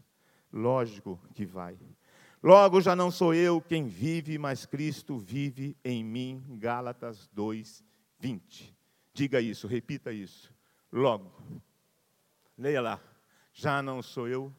Lógico 0.53 1.21
que 1.35 1.45
vai. 1.45 1.77
Logo 2.43 2.81
já 2.81 2.97
não 2.97 3.09
sou 3.09 3.33
eu 3.33 3.61
quem 3.61 3.87
vive, 3.87 4.37
mas 4.37 4.67
Cristo 4.67 5.17
vive 5.17 5.77
em 5.85 6.03
mim. 6.03 6.45
Gálatas 6.59 7.29
2, 7.33 7.85
20. 8.19 8.77
Diga 9.15 9.41
isso, 9.41 9.69
repita 9.69 10.13
isso. 10.13 10.53
Logo. 10.91 11.33
Leia 12.59 12.81
lá. 12.81 13.01
Já 13.53 13.81
não 13.81 14.03
sou 14.03 14.27
eu, 14.27 14.53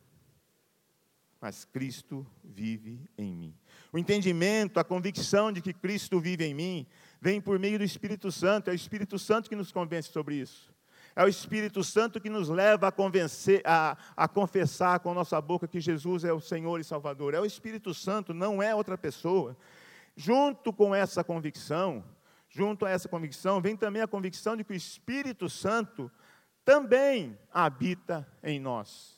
mas 1.42 1.66
Cristo 1.66 2.26
vive 2.42 3.02
em 3.18 3.36
mim. 3.36 3.56
O 3.92 3.98
entendimento, 3.98 4.80
a 4.80 4.84
convicção 4.84 5.52
de 5.52 5.62
que 5.62 5.74
Cristo 5.74 6.22
vive 6.22 6.46
em 6.46 6.54
mim, 6.54 6.88
vem 7.20 7.42
por 7.42 7.60
meio 7.60 7.78
do 7.78 7.84
Espírito 7.84 8.32
Santo. 8.32 8.70
É 8.70 8.72
o 8.72 8.76
Espírito 8.76 9.20
Santo 9.20 9.50
que 9.50 9.56
nos 9.56 9.72
convence 9.72 10.10
sobre 10.10 10.36
isso. 10.36 10.73
É 11.16 11.24
o 11.24 11.28
Espírito 11.28 11.84
Santo 11.84 12.20
que 12.20 12.30
nos 12.30 12.50
leva 12.50 12.88
a, 12.88 12.92
convencer, 12.92 13.62
a, 13.66 13.98
a 14.16 14.28
confessar 14.28 15.00
com 15.00 15.14
nossa 15.14 15.40
boca 15.40 15.68
que 15.68 15.80
Jesus 15.80 16.24
é 16.24 16.34
o 16.34 16.42
Senhor 16.42 16.80
e 16.80 16.84
Salvador. 16.84 17.34
É 17.34 17.40
o 17.40 17.46
Espírito 17.46 17.94
Santo, 17.94 18.34
não 18.34 18.62
é 18.62 18.74
outra 18.74 18.98
pessoa. 18.98 19.56
Junto 20.16 20.74
com 20.74 20.94
essa 20.94 21.24
convicção, 21.24 22.04
junto 22.50 22.86
a 22.86 22.90
essa 22.90 23.08
convicção, 23.08 23.62
vem 23.62 23.76
também 23.76 24.02
a 24.02 24.08
convicção 24.08 24.58
de 24.58 24.64
que 24.64 24.74
o 24.74 24.76
Espírito 24.76 25.50
Santo 25.50 26.12
também 26.66 27.38
habita 27.52 28.28
em 28.42 28.60
nós. 28.60 29.18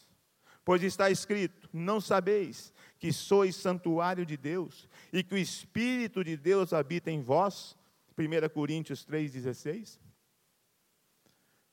Pois 0.66 0.82
está 0.84 1.10
escrito: 1.10 1.70
Não 1.72 2.02
sabeis 2.02 2.74
que 2.98 3.14
sois 3.14 3.56
santuário 3.56 4.26
de 4.26 4.36
Deus 4.36 4.90
e 5.14 5.24
que 5.24 5.36
o 5.36 5.38
Espírito 5.38 6.24
de 6.24 6.36
Deus 6.36 6.74
habita 6.74 7.12
em 7.12 7.22
vós? 7.22 7.78
1 8.18 8.50
Coríntios 8.50 9.06
3,16. 9.06 10.00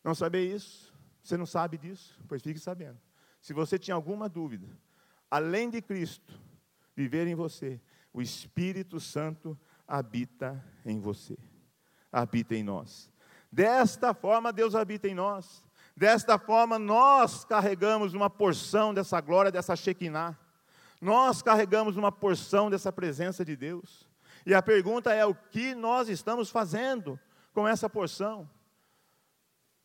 Não 0.02 0.14
saber 0.14 0.52
isso? 0.52 0.92
Você 1.22 1.36
não 1.36 1.46
sabe 1.46 1.78
disso? 1.78 2.18
Pois 2.28 2.42
fique 2.42 2.58
sabendo. 2.58 2.98
Se 3.40 3.52
você 3.52 3.78
tinha 3.78 3.94
alguma 3.94 4.28
dúvida, 4.28 4.66
além 5.30 5.70
de 5.70 5.80
Cristo 5.80 6.40
viver 6.94 7.26
em 7.26 7.34
você, 7.34 7.80
o 8.12 8.20
Espírito 8.20 9.00
Santo 9.00 9.58
habita 9.86 10.64
em 10.84 11.00
você 11.00 11.36
habita 12.12 12.54
em 12.54 12.62
nós. 12.62 13.10
Desta 13.50 14.12
forma, 14.12 14.52
Deus 14.52 14.74
habita 14.74 15.08
em 15.08 15.14
nós. 15.14 15.64
Desta 15.96 16.38
forma, 16.38 16.78
nós 16.78 17.44
carregamos 17.44 18.14
uma 18.14 18.28
porção 18.28 18.92
dessa 18.92 19.20
glória, 19.20 19.50
dessa 19.50 19.74
Shekinah. 19.74 20.38
Nós 21.00 21.42
carregamos 21.42 21.96
uma 21.96 22.12
porção 22.12 22.70
dessa 22.70 22.92
presença 22.92 23.44
de 23.44 23.56
Deus. 23.56 24.08
E 24.46 24.54
a 24.54 24.62
pergunta 24.62 25.12
é: 25.12 25.24
o 25.24 25.34
que 25.34 25.74
nós 25.74 26.08
estamos 26.08 26.50
fazendo 26.50 27.18
com 27.52 27.66
essa 27.66 27.88
porção? 27.88 28.48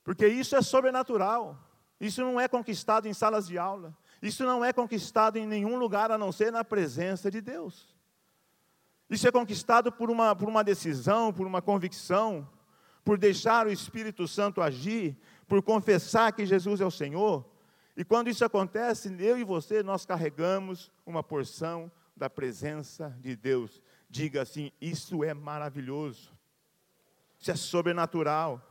Porque 0.07 0.25
isso 0.25 0.55
é 0.55 0.61
sobrenatural. 0.61 1.59
Isso 1.99 2.21
não 2.21 2.39
é 2.39 2.47
conquistado 2.47 3.09
em 3.09 3.13
salas 3.13 3.45
de 3.45 3.57
aula. 3.57 3.93
Isso 4.21 4.45
não 4.45 4.63
é 4.63 4.71
conquistado 4.71 5.35
em 5.35 5.45
nenhum 5.45 5.77
lugar 5.77 6.11
a 6.11 6.17
não 6.17 6.31
ser 6.31 6.49
na 6.49 6.63
presença 6.63 7.29
de 7.29 7.41
Deus. 7.41 7.93
Isso 9.09 9.27
é 9.27 9.31
conquistado 9.33 9.91
por 9.91 10.09
uma, 10.09 10.33
por 10.33 10.47
uma 10.47 10.63
decisão, 10.63 11.33
por 11.33 11.45
uma 11.45 11.61
convicção, 11.61 12.49
por 13.03 13.17
deixar 13.17 13.67
o 13.67 13.69
Espírito 13.69 14.25
Santo 14.29 14.61
agir, 14.61 15.17
por 15.45 15.61
confessar 15.61 16.31
que 16.31 16.45
Jesus 16.45 16.79
é 16.79 16.85
o 16.85 16.91
Senhor. 16.91 17.45
E 17.97 18.05
quando 18.05 18.29
isso 18.29 18.45
acontece, 18.45 19.13
eu 19.19 19.37
e 19.37 19.43
você, 19.43 19.83
nós 19.83 20.05
carregamos 20.05 20.89
uma 21.05 21.21
porção 21.21 21.91
da 22.15 22.29
presença 22.29 23.13
de 23.19 23.35
Deus. 23.35 23.81
Diga 24.09 24.43
assim: 24.43 24.71
isso 24.79 25.21
é 25.21 25.33
maravilhoso, 25.33 26.31
isso 27.37 27.51
é 27.51 27.57
sobrenatural. 27.57 28.66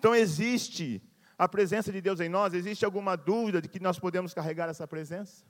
Então 0.00 0.14
existe 0.14 1.02
a 1.36 1.46
presença 1.46 1.92
de 1.92 2.00
Deus 2.00 2.20
em 2.20 2.28
nós, 2.30 2.54
existe 2.54 2.86
alguma 2.86 3.16
dúvida 3.16 3.60
de 3.60 3.68
que 3.68 3.78
nós 3.78 3.98
podemos 3.98 4.32
carregar 4.32 4.66
essa 4.66 4.88
presença? 4.88 5.44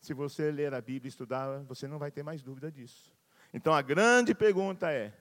Se 0.00 0.14
você 0.14 0.50
ler 0.50 0.72
a 0.72 0.80
Bíblia 0.80 1.08
e 1.08 1.10
estudar, 1.10 1.58
você 1.64 1.86
não 1.86 1.98
vai 1.98 2.10
ter 2.10 2.22
mais 2.22 2.42
dúvida 2.42 2.72
disso. 2.72 3.14
Então 3.52 3.74
a 3.74 3.82
grande 3.82 4.34
pergunta 4.34 4.90
é, 4.90 5.12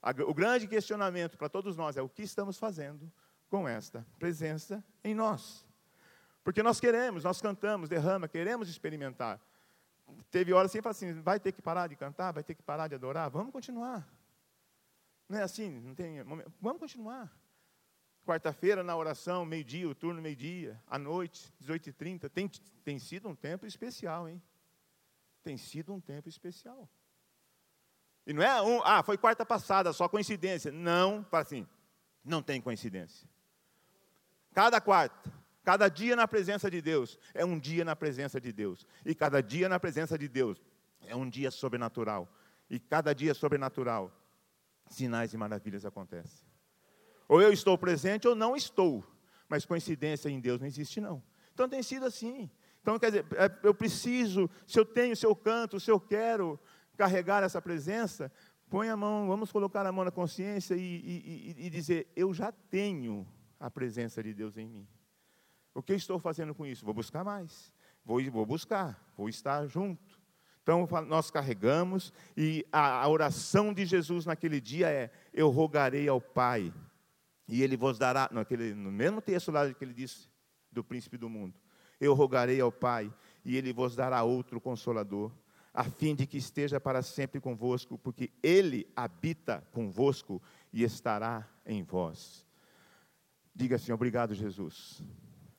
a, 0.00 0.10
o 0.10 0.32
grande 0.32 0.68
questionamento 0.68 1.36
para 1.36 1.48
todos 1.48 1.76
nós 1.76 1.96
é 1.96 2.02
o 2.02 2.08
que 2.08 2.22
estamos 2.22 2.56
fazendo 2.56 3.10
com 3.48 3.68
esta 3.68 4.06
presença 4.16 4.84
em 5.02 5.12
nós. 5.12 5.66
Porque 6.44 6.62
nós 6.62 6.78
queremos, 6.78 7.24
nós 7.24 7.42
cantamos, 7.42 7.88
derrama, 7.88 8.28
queremos 8.28 8.68
experimentar. 8.68 9.40
Teve 10.30 10.52
horas 10.52 10.70
assim, 10.70 10.88
assim, 10.88 11.20
vai 11.20 11.40
ter 11.40 11.50
que 11.50 11.60
parar 11.60 11.88
de 11.88 11.96
cantar, 11.96 12.30
vai 12.30 12.44
ter 12.44 12.54
que 12.54 12.62
parar 12.62 12.86
de 12.86 12.94
adorar, 12.94 13.28
vamos 13.28 13.52
continuar. 13.52 14.06
Não 15.28 15.38
é 15.38 15.42
assim, 15.42 15.80
não 15.80 15.94
tem, 15.94 16.22
vamos 16.60 16.80
continuar. 16.80 17.30
Quarta-feira 18.24 18.82
na 18.82 18.96
oração, 18.96 19.44
meio-dia, 19.44 19.88
o 19.88 19.94
turno 19.94 20.20
meio-dia, 20.20 20.82
à 20.86 20.98
noite, 20.98 21.52
18h30. 21.62 22.28
Tem, 22.28 22.48
tem 22.84 22.98
sido 22.98 23.28
um 23.28 23.34
tempo 23.34 23.66
especial, 23.66 24.28
hein? 24.28 24.42
Tem 25.42 25.56
sido 25.56 25.94
um 25.94 26.00
tempo 26.00 26.28
especial. 26.28 26.88
E 28.26 28.32
não 28.32 28.42
é 28.42 28.60
um, 28.60 28.82
ah, 28.84 29.02
foi 29.02 29.16
quarta 29.16 29.46
passada, 29.46 29.92
só 29.92 30.08
coincidência. 30.08 30.70
Não, 30.70 31.26
assim, 31.32 31.66
não 32.22 32.42
tem 32.42 32.60
coincidência. 32.60 33.26
Cada 34.52 34.80
quarta, 34.80 35.32
cada 35.64 35.88
dia 35.88 36.14
na 36.14 36.28
presença 36.28 36.70
de 36.70 36.82
Deus 36.82 37.18
é 37.32 37.44
um 37.44 37.58
dia 37.58 37.84
na 37.84 37.96
presença 37.96 38.38
de 38.38 38.52
Deus. 38.52 38.86
E 39.04 39.14
cada 39.14 39.42
dia 39.42 39.68
na 39.68 39.80
presença 39.80 40.18
de 40.18 40.28
Deus 40.28 40.62
é 41.06 41.16
um 41.16 41.28
dia 41.28 41.50
sobrenatural. 41.50 42.28
E 42.68 42.78
cada 42.78 43.14
dia 43.14 43.32
sobrenatural, 43.32 44.12
sinais 44.94 45.32
e 45.32 45.36
maravilhas 45.36 45.84
acontecem. 45.84 46.46
Ou 47.28 47.42
eu 47.42 47.52
estou 47.52 47.76
presente 47.76 48.26
ou 48.26 48.34
não 48.34 48.56
estou. 48.56 49.04
Mas 49.48 49.64
coincidência 49.64 50.28
em 50.28 50.40
Deus 50.40 50.60
não 50.60 50.66
existe, 50.66 51.00
não. 51.00 51.22
Então 51.52 51.68
tem 51.68 51.82
sido 51.82 52.06
assim. 52.06 52.50
Então, 52.80 52.98
quer 52.98 53.06
dizer, 53.10 53.26
é, 53.32 53.50
eu 53.62 53.74
preciso, 53.74 54.48
se 54.66 54.78
eu 54.78 54.84
tenho, 54.84 55.14
se 55.16 55.26
eu 55.26 55.34
canto, 55.34 55.80
se 55.80 55.90
eu 55.90 56.00
quero 56.00 56.58
carregar 56.96 57.42
essa 57.42 57.60
presença, 57.60 58.32
põe 58.68 58.88
a 58.88 58.96
mão, 58.96 59.26
vamos 59.26 59.52
colocar 59.52 59.84
a 59.84 59.92
mão 59.92 60.04
na 60.04 60.10
consciência 60.10 60.74
e, 60.74 60.80
e, 60.80 61.66
e, 61.66 61.70
dizer: 61.70 62.10
Eu 62.14 62.32
já 62.32 62.50
tenho 62.50 63.26
a 63.58 63.70
presença 63.70 64.22
de 64.22 64.32
Deus 64.32 64.56
em 64.56 64.66
mim. 64.66 64.88
O 65.74 65.82
que 65.82 65.92
eu 65.92 65.96
estou 65.96 66.18
fazendo 66.18 66.54
com 66.54 66.64
isso? 66.64 66.84
Vou 66.84 66.94
buscar 66.94 67.24
mais. 67.24 67.72
Vou, 68.04 68.22
vou 68.30 68.46
buscar, 68.46 68.98
vou 69.16 69.28
estar 69.28 69.66
junto. 69.66 70.07
Então, 70.68 70.86
nós 71.06 71.30
carregamos, 71.30 72.12
e 72.36 72.62
a, 72.70 73.02
a 73.02 73.08
oração 73.08 73.72
de 73.72 73.86
Jesus 73.86 74.26
naquele 74.26 74.60
dia 74.60 74.90
é: 74.90 75.10
Eu 75.32 75.48
rogarei 75.48 76.06
ao 76.06 76.20
Pai 76.20 76.70
e 77.48 77.62
ele 77.62 77.74
vos 77.74 77.98
dará, 77.98 78.28
naquele, 78.30 78.74
no 78.74 78.92
mesmo 78.92 79.22
texto 79.22 79.50
lá 79.50 79.72
que 79.72 79.82
ele 79.82 79.94
disse 79.94 80.28
do 80.70 80.84
príncipe 80.84 81.16
do 81.16 81.26
mundo: 81.26 81.58
Eu 81.98 82.12
rogarei 82.12 82.60
ao 82.60 82.70
Pai, 82.70 83.10
e 83.42 83.56
ele 83.56 83.72
vos 83.72 83.96
dará 83.96 84.22
outro 84.24 84.60
consolador, 84.60 85.32
a 85.72 85.84
fim 85.84 86.14
de 86.14 86.26
que 86.26 86.36
esteja 86.36 86.78
para 86.78 87.00
sempre 87.00 87.40
convosco, 87.40 87.96
porque 87.96 88.30
ele 88.42 88.86
habita 88.94 89.66
convosco 89.72 90.42
e 90.70 90.82
estará 90.82 91.48
em 91.64 91.82
vós. 91.82 92.44
Diga 93.54 93.76
assim: 93.76 93.90
Obrigado, 93.90 94.34
Jesus. 94.34 95.02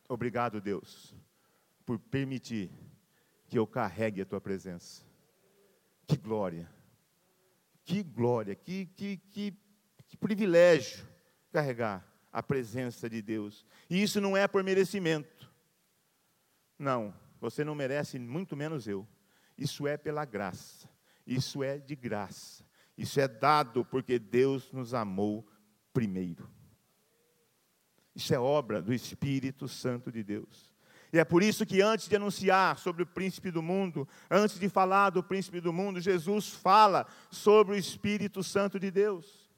Obrigado, 0.07 0.61
Deus, 0.61 1.15
por 1.83 1.97
permitir 1.97 2.69
que 3.49 3.57
eu 3.57 3.65
carregue 3.65 4.21
a 4.21 4.25
tua 4.25 4.39
presença. 4.39 5.03
Que 6.07 6.15
glória, 6.15 6.69
que 7.83 8.03
glória, 8.03 8.55
que, 8.55 8.85
que, 8.85 9.17
que, 9.17 9.53
que 10.07 10.17
privilégio 10.17 11.07
carregar 11.51 12.07
a 12.31 12.43
presença 12.43 13.09
de 13.09 13.21
Deus. 13.21 13.65
E 13.89 14.01
isso 14.01 14.21
não 14.21 14.37
é 14.37 14.47
por 14.47 14.63
merecimento. 14.63 15.51
Não, 16.77 17.13
você 17.41 17.63
não 17.63 17.75
merece, 17.75 18.19
muito 18.19 18.55
menos 18.55 18.87
eu. 18.87 19.07
Isso 19.57 19.87
é 19.87 19.97
pela 19.97 20.23
graça. 20.25 20.87
Isso 21.25 21.63
é 21.63 21.77
de 21.77 21.95
graça. 21.95 22.63
Isso 22.97 23.19
é 23.19 23.27
dado 23.27 23.83
porque 23.83 24.19
Deus 24.19 24.71
nos 24.71 24.93
amou 24.93 25.47
primeiro. 25.91 26.49
Isso 28.15 28.33
é 28.33 28.39
obra 28.39 28.81
do 28.81 28.93
Espírito 28.93 29.67
Santo 29.67 30.11
de 30.11 30.23
Deus. 30.23 30.68
E 31.11 31.17
é 31.17 31.25
por 31.25 31.41
isso 31.41 31.65
que 31.65 31.81
antes 31.81 32.07
de 32.07 32.15
anunciar 32.15 32.77
sobre 32.77 33.03
o 33.03 33.07
príncipe 33.07 33.49
do 33.49 33.63
mundo, 33.63 34.07
antes 34.29 34.59
de 34.59 34.69
falar 34.69 35.09
do 35.09 35.23
príncipe 35.23 35.59
do 35.59 35.73
mundo, 35.73 35.99
Jesus 35.99 36.49
fala 36.49 37.07
sobre 37.31 37.75
o 37.75 37.77
Espírito 37.77 38.43
Santo 38.43 38.79
de 38.79 38.91
Deus. 38.91 39.49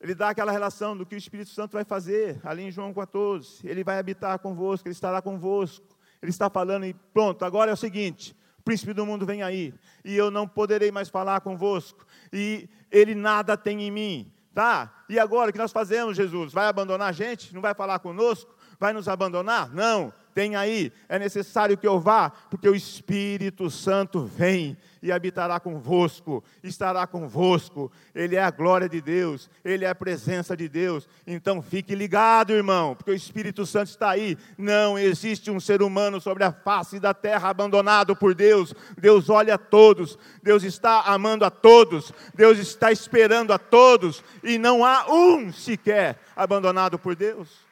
Ele 0.00 0.14
dá 0.14 0.30
aquela 0.30 0.52
relação 0.52 0.96
do 0.96 1.06
que 1.06 1.14
o 1.14 1.18
Espírito 1.18 1.50
Santo 1.50 1.72
vai 1.72 1.84
fazer, 1.84 2.40
ali 2.44 2.62
em 2.62 2.70
João 2.70 2.92
14. 2.92 3.66
Ele 3.66 3.84
vai 3.84 3.98
habitar 3.98 4.38
convosco, 4.38 4.88
ele 4.88 4.94
estará 4.94 5.20
convosco. 5.22 5.94
Ele 6.22 6.30
está 6.30 6.48
falando 6.48 6.86
e 6.86 6.94
pronto, 6.94 7.44
agora 7.44 7.70
é 7.70 7.74
o 7.74 7.76
seguinte: 7.76 8.34
o 8.58 8.62
príncipe 8.62 8.94
do 8.94 9.04
mundo 9.04 9.26
vem 9.26 9.42
aí, 9.42 9.74
e 10.02 10.16
eu 10.16 10.30
não 10.30 10.48
poderei 10.48 10.90
mais 10.90 11.10
falar 11.10 11.42
convosco, 11.42 12.06
e 12.32 12.66
ele 12.90 13.14
nada 13.14 13.58
tem 13.58 13.82
em 13.82 13.90
mim. 13.90 14.32
Tá? 14.54 15.04
E 15.08 15.18
agora 15.18 15.50
o 15.50 15.52
que 15.52 15.58
nós 15.58 15.72
fazemos, 15.72 16.16
Jesus? 16.16 16.52
Vai 16.52 16.66
abandonar 16.66 17.08
a 17.08 17.12
gente? 17.12 17.52
Não 17.52 17.60
vai 17.60 17.74
falar 17.74 17.98
conosco? 17.98 18.53
Vai 18.78 18.92
nos 18.92 19.08
abandonar? 19.08 19.72
Não 19.72 20.12
tem 20.34 20.56
aí, 20.56 20.92
é 21.08 21.18
necessário 21.18 21.78
que 21.78 21.86
eu 21.86 22.00
vá, 22.00 22.30
porque 22.50 22.68
o 22.68 22.74
Espírito 22.74 23.70
Santo 23.70 24.24
vem 24.24 24.76
e 25.00 25.12
habitará 25.12 25.60
convosco, 25.60 26.42
estará 26.62 27.06
convosco. 27.06 27.92
Ele 28.14 28.34
é 28.34 28.42
a 28.42 28.50
glória 28.50 28.88
de 28.88 29.00
Deus, 29.00 29.48
ele 29.64 29.84
é 29.84 29.88
a 29.88 29.94
presença 29.94 30.56
de 30.56 30.68
Deus. 30.68 31.08
Então 31.26 31.62
fique 31.62 31.94
ligado, 31.94 32.52
irmão, 32.52 32.96
porque 32.96 33.12
o 33.12 33.14
Espírito 33.14 33.64
Santo 33.64 33.88
está 33.88 34.10
aí. 34.10 34.36
Não 34.58 34.98
existe 34.98 35.50
um 35.50 35.60
ser 35.60 35.82
humano 35.82 36.20
sobre 36.20 36.42
a 36.42 36.52
face 36.52 36.98
da 36.98 37.14
terra 37.14 37.50
abandonado 37.50 38.16
por 38.16 38.34
Deus. 38.34 38.74
Deus 38.98 39.30
olha 39.30 39.54
a 39.54 39.58
todos, 39.58 40.18
Deus 40.42 40.64
está 40.64 41.02
amando 41.02 41.44
a 41.44 41.50
todos, 41.50 42.12
Deus 42.34 42.58
está 42.58 42.90
esperando 42.90 43.52
a 43.52 43.58
todos, 43.58 44.24
e 44.42 44.58
não 44.58 44.84
há 44.84 45.06
um 45.12 45.52
sequer 45.52 46.18
abandonado 46.34 46.98
por 46.98 47.14
Deus. 47.14 47.63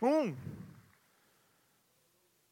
Um. 0.00 0.36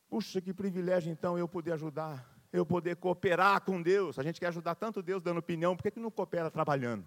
Puxa, 0.09 0.41
que 0.41 0.53
privilégio 0.53 1.12
então 1.12 1.38
eu 1.38 1.49
poder 1.49 1.73
ajudar, 1.73 2.29
eu 2.53 2.65
poder 2.65 2.97
cooperar 2.97 3.61
com 3.62 3.83
Deus. 3.83 4.19
A 4.19 4.23
gente 4.23 4.41
quer 4.41 4.49
ajudar 4.49 4.75
tanto 4.75 5.03
Deus 5.03 5.23
dando 5.23 5.38
opinião, 5.38 5.76
por 5.76 5.83
que, 5.83 5.91
que 5.91 6.00
não 6.00 6.11
coopera 6.11 6.50
trabalhando? 6.50 7.07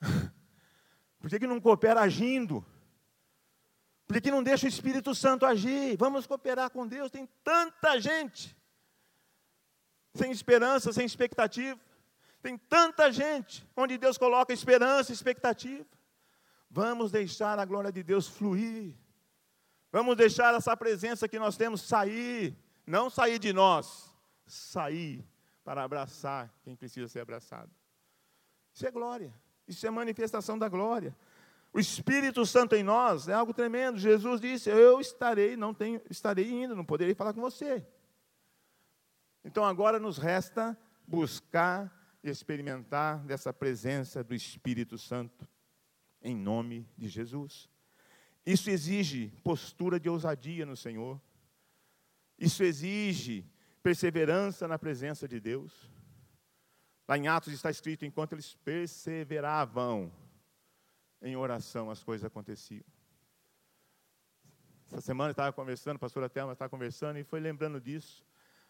Por 1.20 1.28
que, 1.28 1.40
que 1.40 1.48
não 1.48 1.60
coopera 1.60 2.00
agindo? 2.00 2.64
Por 4.06 4.20
que, 4.20 4.30
não 4.30 4.42
deixa 4.42 4.66
o 4.66 4.68
Espírito 4.68 5.14
Santo 5.14 5.44
agir? 5.44 5.96
Vamos 5.96 6.26
cooperar 6.26 6.70
com 6.70 6.86
Deus. 6.86 7.10
Tem 7.10 7.28
tanta 7.42 8.00
gente 8.00 8.56
sem 10.14 10.30
esperança, 10.30 10.92
sem 10.92 11.04
expectativa. 11.04 11.78
Tem 12.40 12.56
tanta 12.56 13.12
gente 13.12 13.66
onde 13.76 13.98
Deus 13.98 14.16
coloca 14.16 14.52
esperança, 14.52 15.12
expectativa. 15.12 15.84
Vamos 16.70 17.10
deixar 17.10 17.58
a 17.58 17.64
glória 17.64 17.90
de 17.90 18.02
Deus 18.02 18.28
fluir. 18.28 18.94
Vamos 19.90 20.16
deixar 20.16 20.54
essa 20.54 20.76
presença 20.76 21.28
que 21.28 21.38
nós 21.38 21.56
temos 21.56 21.80
sair, 21.80 22.56
não 22.86 23.08
sair 23.08 23.38
de 23.38 23.52
nós, 23.52 24.14
sair 24.46 25.26
para 25.64 25.82
abraçar 25.82 26.52
quem 26.62 26.76
precisa 26.76 27.08
ser 27.08 27.20
abraçado. 27.20 27.70
Isso 28.72 28.86
é 28.86 28.90
glória, 28.90 29.32
isso 29.66 29.86
é 29.86 29.90
manifestação 29.90 30.58
da 30.58 30.68
glória. 30.68 31.16
O 31.72 31.78
Espírito 31.78 32.44
Santo 32.46 32.74
em 32.74 32.82
nós 32.82 33.28
é 33.28 33.34
algo 33.34 33.52
tremendo. 33.52 33.98
Jesus 33.98 34.40
disse: 34.40 34.70
Eu 34.70 35.00
estarei, 35.00 35.56
não 35.56 35.74
tenho, 35.74 36.00
estarei 36.08 36.50
indo, 36.50 36.74
não 36.74 36.84
poderei 36.84 37.14
falar 37.14 37.32
com 37.32 37.40
você. 37.40 37.86
Então 39.44 39.64
agora 39.64 39.98
nos 39.98 40.18
resta 40.18 40.76
buscar 41.06 41.92
e 42.22 42.28
experimentar 42.28 43.18
dessa 43.24 43.52
presença 43.52 44.22
do 44.24 44.34
Espírito 44.34 44.98
Santo, 44.98 45.48
em 46.22 46.36
nome 46.36 46.88
de 46.96 47.08
Jesus. 47.08 47.68
Isso 48.44 48.70
exige 48.70 49.28
postura 49.42 50.00
de 50.00 50.08
ousadia 50.08 50.64
no 50.64 50.76
Senhor. 50.76 51.20
Isso 52.38 52.62
exige 52.62 53.44
perseverança 53.82 54.66
na 54.66 54.78
presença 54.78 55.26
de 55.28 55.40
Deus. 55.40 55.90
Lá 57.06 57.16
em 57.16 57.28
Atos 57.28 57.52
está 57.52 57.70
escrito: 57.70 58.04
enquanto 58.04 58.32
eles 58.32 58.54
perseveravam 58.54 60.12
em 61.20 61.36
oração, 61.36 61.90
as 61.90 62.02
coisas 62.02 62.24
aconteciam. 62.24 62.84
Essa 64.86 65.00
semana 65.02 65.30
eu 65.30 65.32
estava 65.32 65.52
conversando, 65.52 65.96
a 65.96 65.98
pastora 65.98 66.28
Thelma 66.28 66.54
estava 66.54 66.70
conversando 66.70 67.18
e 67.18 67.24
foi 67.24 67.40
lembrando 67.40 67.80
disso. 67.80 68.24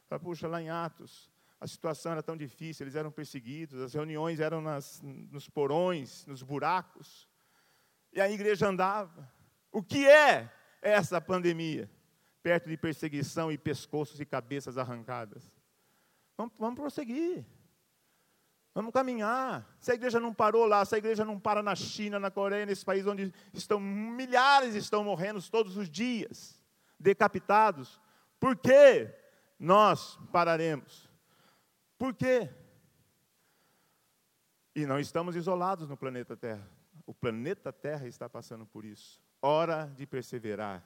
Falei, 0.08 0.24
puxa, 0.24 0.48
lá 0.48 0.61
em 0.61 0.68
Atos, 0.68 1.30
a 1.61 1.66
situação 1.66 2.12
era 2.12 2.22
tão 2.22 2.37
difícil, 2.37 2.84
eles 2.84 2.96
eram 2.96 3.11
perseguidos, 3.11 3.80
as 3.80 3.94
reuniões 3.94 4.40
eram 4.40 4.61
nas, 4.61 5.00
nos 5.02 5.48
porões, 5.48 6.26
nos 6.26 6.42
buracos, 6.42 7.27
e 8.12 8.21
a 8.21 8.31
igreja 8.31 8.68
andava. 8.68 9.31
O 9.71 9.83
que 9.83 10.07
é 10.07 10.51
essa 10.81 11.21
pandemia? 11.21 11.90
Perto 12.42 12.68
de 12.68 12.77
perseguição 12.77 13.51
e 13.53 13.59
pescoços 13.59 14.21
e 14.21 14.25
cabeças 14.25 14.79
arrancadas. 14.79 15.53
Vamos, 16.37 16.55
vamos 16.59 16.79
prosseguir. 16.79 17.44
Vamos 18.75 18.92
caminhar. 18.92 19.77
Se 19.81 19.90
a 19.90 19.94
igreja 19.94 20.21
não 20.21 20.33
parou 20.33 20.64
lá, 20.64 20.85
se 20.85 20.94
a 20.94 20.99
igreja 20.99 21.25
não 21.25 21.38
para 21.38 21.62
na 21.62 21.75
China, 21.75 22.21
na 22.21 22.31
Coreia, 22.31 22.64
nesse 22.64 22.85
país 22.85 23.07
onde 23.07 23.35
estão 23.53 23.81
milhares 23.81 24.75
estão 24.75 25.03
morrendo 25.03 25.42
todos 25.51 25.77
os 25.77 25.90
dias, 25.90 26.62
decapitados, 26.99 28.01
por 28.38 28.57
que 28.57 29.12
nós 29.59 30.16
pararemos? 30.31 31.11
Por 31.99 32.14
quê? 32.14 32.49
E 34.75 34.87
não 34.87 35.01
estamos 35.01 35.35
isolados 35.35 35.88
no 35.88 35.97
planeta 35.97 36.37
Terra. 36.37 36.77
O 37.09 37.14
planeta 37.14 37.73
Terra 37.73 38.07
está 38.07 38.29
passando 38.29 38.66
por 38.66 38.85
isso. 38.85 39.18
Hora 39.40 39.90
de 39.97 40.07
perseverar. 40.07 40.85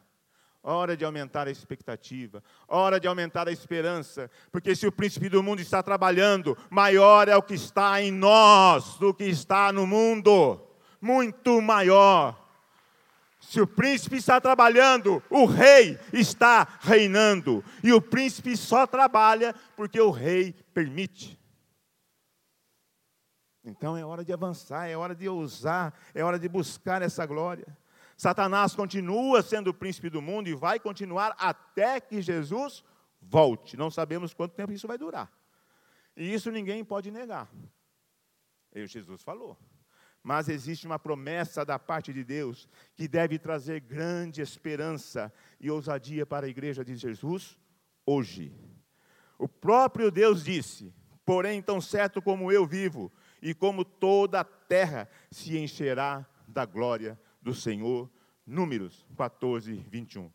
Hora 0.63 0.97
de 0.97 1.05
aumentar 1.05 1.49
a 1.49 1.51
expectativa, 1.51 2.41
hora 2.69 3.01
de 3.01 3.09
aumentar 3.09 3.49
a 3.49 3.51
esperança, 3.51 4.31
porque 4.53 4.77
se 4.77 4.87
o 4.87 4.93
príncipe 4.93 5.29
do 5.29 5.43
mundo 5.43 5.61
está 5.61 5.83
trabalhando, 5.83 6.57
maior 6.71 7.27
é 7.27 7.37
o 7.37 7.43
que 7.43 7.55
está 7.55 8.01
em 8.01 8.13
nós 8.13 8.97
do 8.99 9.13
que 9.13 9.25
está 9.25 9.73
no 9.73 9.85
mundo, 9.85 10.65
muito 11.01 11.61
maior. 11.61 12.41
Se 13.41 13.61
o 13.61 13.67
príncipe 13.67 14.19
está 14.19 14.41
trabalhando, 14.41 15.21
o 15.29 15.47
rei 15.47 15.99
está 16.13 16.79
reinando, 16.83 17.65
e 17.83 17.93
o 17.93 18.01
príncipe 18.01 18.57
só 18.57 18.87
trabalha 18.87 19.53
porque 19.75 20.01
o 20.01 20.13
rei 20.13 20.55
permite. 20.73 21.42
Então 23.65 23.97
é 23.97 24.05
hora 24.05 24.25
de 24.25 24.33
avançar, 24.33 24.89
é 24.89 24.97
hora 24.97 25.15
de 25.15 25.29
ousar, 25.29 25.95
é 26.15 26.25
hora 26.25 26.39
de 26.39 26.49
buscar 26.49 27.01
essa 27.03 27.25
glória. 27.25 27.67
Satanás 28.17 28.75
continua 28.75 29.43
sendo 29.43 29.69
o 29.69 29.75
príncipe 29.75 30.11
do 30.11 30.21
mundo 30.21 30.49
e 30.49 30.55
vai 30.55 30.79
continuar 30.79 31.35
até 31.39 32.01
que 32.01 32.21
Jesus 32.21 32.85
volte. 33.21 33.77
Não 33.77 33.91
sabemos 33.91 34.35
quanto 34.35 34.55
tempo 34.55 34.73
isso 34.73 34.89
vai 34.89 34.99
durar. 34.99 35.31
E 36.17 36.33
isso 36.33 36.51
ninguém 36.51 36.85
pode 36.85 37.11
negar. 37.11 37.49
E 38.75 38.87
Jesus 38.87 39.23
falou. 39.23 39.57
Mas 40.23 40.49
existe 40.49 40.87
uma 40.87 40.99
promessa 40.99 41.65
da 41.65 41.79
parte 41.79 42.13
de 42.13 42.23
Deus 42.23 42.69
que 42.95 43.09
deve 43.09 43.39
trazer 43.39 43.81
grande 43.81 44.41
esperança 44.41 45.33
e 45.59 45.71
ousadia 45.71 46.25
para 46.25 46.47
a 46.47 46.49
igreja 46.49 46.85
de 46.85 46.95
Jesus 46.95 47.59
hoje. 48.07 48.55
O 49.37 49.49
próprio 49.49 50.11
Deus 50.13 50.45
disse: 50.45 50.95
Porém, 51.25 51.61
tão 51.61 51.81
certo 51.81 52.23
como 52.23 52.53
eu 52.53 52.65
vivo, 52.65 53.13
e 53.43 53.53
como 53.53 53.85
toda 53.85 54.41
a 54.41 54.45
terra 54.45 55.09
se 55.31 55.59
encherá 55.59 56.25
da 56.47 56.65
glória 56.65 57.21
do 57.43 57.53
Senhor. 57.53 58.09
Números 58.47 59.05
14, 59.17 59.75
21. 59.75 60.33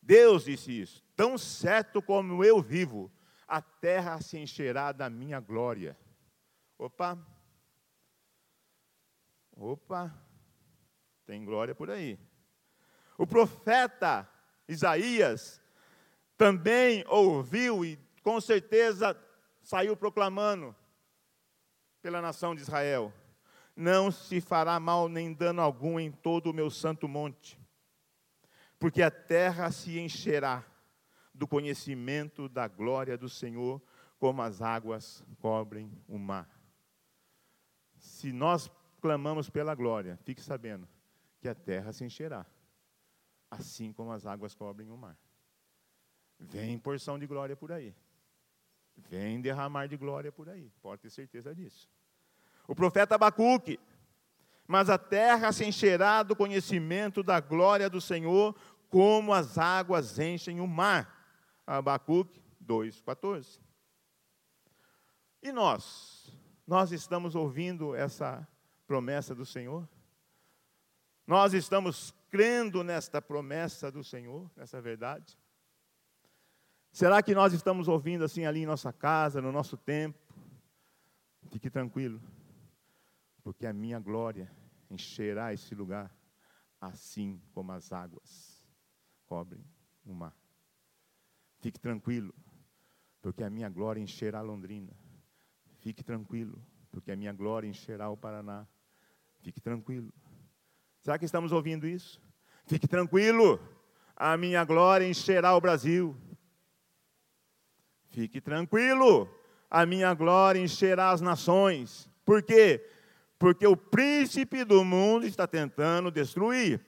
Deus 0.00 0.44
disse 0.44 0.80
isso. 0.80 1.04
Tão 1.16 1.36
certo 1.36 2.00
como 2.00 2.44
eu 2.44 2.62
vivo, 2.62 3.10
a 3.46 3.60
terra 3.60 4.20
se 4.20 4.38
encherá 4.38 4.92
da 4.92 5.10
minha 5.10 5.40
glória. 5.40 5.98
Opa. 6.78 7.18
Opa. 9.56 10.14
Tem 11.26 11.44
glória 11.44 11.74
por 11.74 11.90
aí. 11.90 12.18
O 13.16 13.26
profeta 13.26 14.28
Isaías 14.68 15.60
também 16.36 17.04
ouviu 17.08 17.84
e 17.84 17.98
com 18.22 18.40
certeza 18.40 19.16
saiu 19.60 19.96
proclamando 19.96 20.74
pela 22.00 22.20
nação 22.20 22.54
de 22.54 22.62
Israel 22.62 23.12
não 23.74 24.10
se 24.10 24.40
fará 24.40 24.80
mal 24.80 25.08
nem 25.08 25.32
dano 25.32 25.62
algum 25.62 26.00
em 26.00 26.10
todo 26.10 26.50
o 26.50 26.54
meu 26.54 26.68
santo 26.68 27.06
monte, 27.06 27.58
porque 28.78 29.02
a 29.02 29.10
terra 29.10 29.70
se 29.70 30.00
encherá 30.00 30.64
do 31.32 31.46
conhecimento 31.46 32.48
da 32.48 32.66
glória 32.66 33.16
do 33.16 33.28
Senhor, 33.28 33.80
como 34.18 34.42
as 34.42 34.60
águas 34.60 35.24
cobrem 35.38 35.92
o 36.08 36.18
mar. 36.18 36.48
Se 37.96 38.32
nós 38.32 38.68
clamamos 39.00 39.48
pela 39.48 39.76
glória, 39.76 40.18
fique 40.24 40.42
sabendo, 40.42 40.88
que 41.40 41.48
a 41.48 41.54
terra 41.54 41.92
se 41.92 42.04
encherá, 42.04 42.44
assim 43.48 43.92
como 43.92 44.10
as 44.10 44.26
águas 44.26 44.56
cobrem 44.56 44.90
o 44.90 44.96
mar. 44.96 45.16
Vem 46.40 46.76
porção 46.78 47.16
de 47.16 47.28
glória 47.28 47.56
por 47.56 47.70
aí. 47.70 47.94
Vem 49.08 49.40
derramar 49.40 49.86
de 49.86 49.96
glória 49.96 50.32
por 50.32 50.48
aí. 50.48 50.70
Pode 50.82 51.02
ter 51.02 51.10
certeza 51.10 51.54
disso. 51.54 51.88
O 52.66 52.74
profeta 52.74 53.14
Abacuque. 53.14 53.78
Mas 54.66 54.90
a 54.90 54.98
terra 54.98 55.50
se 55.50 55.64
encherá 55.64 56.22
do 56.22 56.36
conhecimento 56.36 57.22
da 57.22 57.40
glória 57.40 57.88
do 57.88 58.00
Senhor, 58.00 58.54
como 58.90 59.32
as 59.32 59.56
águas 59.56 60.18
enchem 60.18 60.60
o 60.60 60.66
mar. 60.66 61.26
Abacuque 61.66 62.42
2,14. 62.64 63.60
E 65.42 65.52
nós? 65.52 66.30
Nós 66.66 66.92
estamos 66.92 67.34
ouvindo 67.34 67.94
essa 67.94 68.46
promessa 68.86 69.34
do 69.34 69.46
Senhor? 69.46 69.88
Nós 71.26 71.54
estamos 71.54 72.14
crendo 72.28 72.84
nesta 72.84 73.22
promessa 73.22 73.90
do 73.90 74.04
Senhor, 74.04 74.50
nessa 74.56 74.80
verdade? 74.80 75.37
Será 76.98 77.22
que 77.22 77.32
nós 77.32 77.52
estamos 77.52 77.86
ouvindo 77.86 78.24
assim 78.24 78.44
ali 78.44 78.62
em 78.62 78.66
nossa 78.66 78.92
casa, 78.92 79.40
no 79.40 79.52
nosso 79.52 79.76
tempo? 79.76 80.18
Fique 81.48 81.70
tranquilo, 81.70 82.20
porque 83.44 83.68
a 83.68 83.72
minha 83.72 84.00
glória 84.00 84.50
encherá 84.90 85.54
esse 85.54 85.76
lugar, 85.76 86.12
assim 86.80 87.40
como 87.52 87.70
as 87.70 87.92
águas 87.92 88.64
cobrem 89.26 89.64
o 90.04 90.12
mar. 90.12 90.34
Fique 91.60 91.78
tranquilo, 91.78 92.34
porque 93.22 93.44
a 93.44 93.48
minha 93.48 93.68
glória 93.68 94.00
encherá 94.00 94.40
Londrina. 94.40 94.92
Fique 95.78 96.02
tranquilo, 96.02 96.60
porque 96.90 97.12
a 97.12 97.16
minha 97.16 97.32
glória 97.32 97.68
encherá 97.68 98.10
o 98.10 98.16
Paraná. 98.16 98.66
Fique 99.38 99.60
tranquilo. 99.60 100.12
Será 101.00 101.16
que 101.16 101.24
estamos 101.24 101.52
ouvindo 101.52 101.86
isso? 101.86 102.20
Fique 102.66 102.88
tranquilo, 102.88 103.60
a 104.16 104.36
minha 104.36 104.64
glória 104.64 105.08
encherá 105.08 105.54
o 105.54 105.60
Brasil. 105.60 106.16
Fique 108.10 108.40
tranquilo, 108.40 109.28
a 109.70 109.84
minha 109.84 110.12
glória 110.14 110.60
encherá 110.60 111.10
as 111.10 111.20
nações. 111.20 112.10
Por 112.24 112.42
quê? 112.42 112.84
Porque 113.38 113.66
o 113.66 113.76
príncipe 113.76 114.64
do 114.64 114.84
mundo 114.84 115.26
está 115.26 115.46
tentando 115.46 116.10
destruir, 116.10 116.80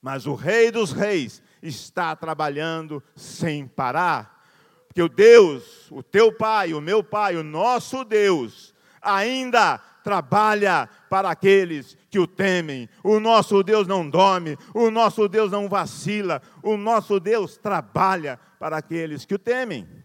mas 0.00 0.26
o 0.26 0.34
rei 0.34 0.70
dos 0.70 0.92
reis 0.92 1.42
está 1.62 2.14
trabalhando 2.14 3.02
sem 3.16 3.66
parar. 3.66 4.42
Porque 4.86 5.02
o 5.02 5.08
Deus, 5.08 5.90
o 5.90 6.02
teu 6.02 6.32
pai, 6.32 6.74
o 6.74 6.80
meu 6.80 7.02
pai, 7.02 7.36
o 7.36 7.42
nosso 7.42 8.04
Deus, 8.04 8.74
ainda 9.00 9.78
trabalha 10.04 10.88
para 11.08 11.30
aqueles 11.30 11.96
que 12.10 12.18
o 12.18 12.26
temem. 12.26 12.88
O 13.02 13.18
nosso 13.18 13.62
Deus 13.62 13.86
não 13.86 14.08
dorme, 14.08 14.58
o 14.74 14.90
nosso 14.90 15.28
Deus 15.28 15.50
não 15.50 15.68
vacila, 15.68 16.42
o 16.62 16.76
nosso 16.76 17.18
Deus 17.18 17.56
trabalha 17.56 18.38
para 18.58 18.76
aqueles 18.76 19.24
que 19.24 19.34
o 19.34 19.38
temem. 19.38 20.01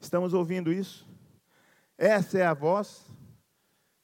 Estamos 0.00 0.32
ouvindo 0.32 0.72
isso? 0.72 1.06
Essa 1.96 2.38
é 2.38 2.46
a 2.46 2.54
voz 2.54 3.10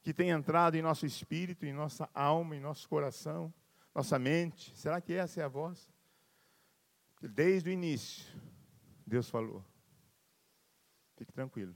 que 0.02 0.12
tem 0.12 0.30
entrado 0.30 0.76
em 0.76 0.82
nosso 0.82 1.06
espírito, 1.06 1.64
em 1.64 1.72
nossa 1.72 2.10
alma, 2.12 2.56
em 2.56 2.60
nosso 2.60 2.88
coração, 2.88 3.52
nossa 3.94 4.18
mente. 4.18 4.76
Será 4.76 5.00
que 5.00 5.12
essa 5.12 5.40
é 5.40 5.44
a 5.44 5.48
voz? 5.48 5.88
Desde 7.22 7.70
o 7.70 7.72
início, 7.72 8.26
Deus 9.06 9.30
falou: 9.30 9.64
fique 11.16 11.32
tranquilo, 11.32 11.74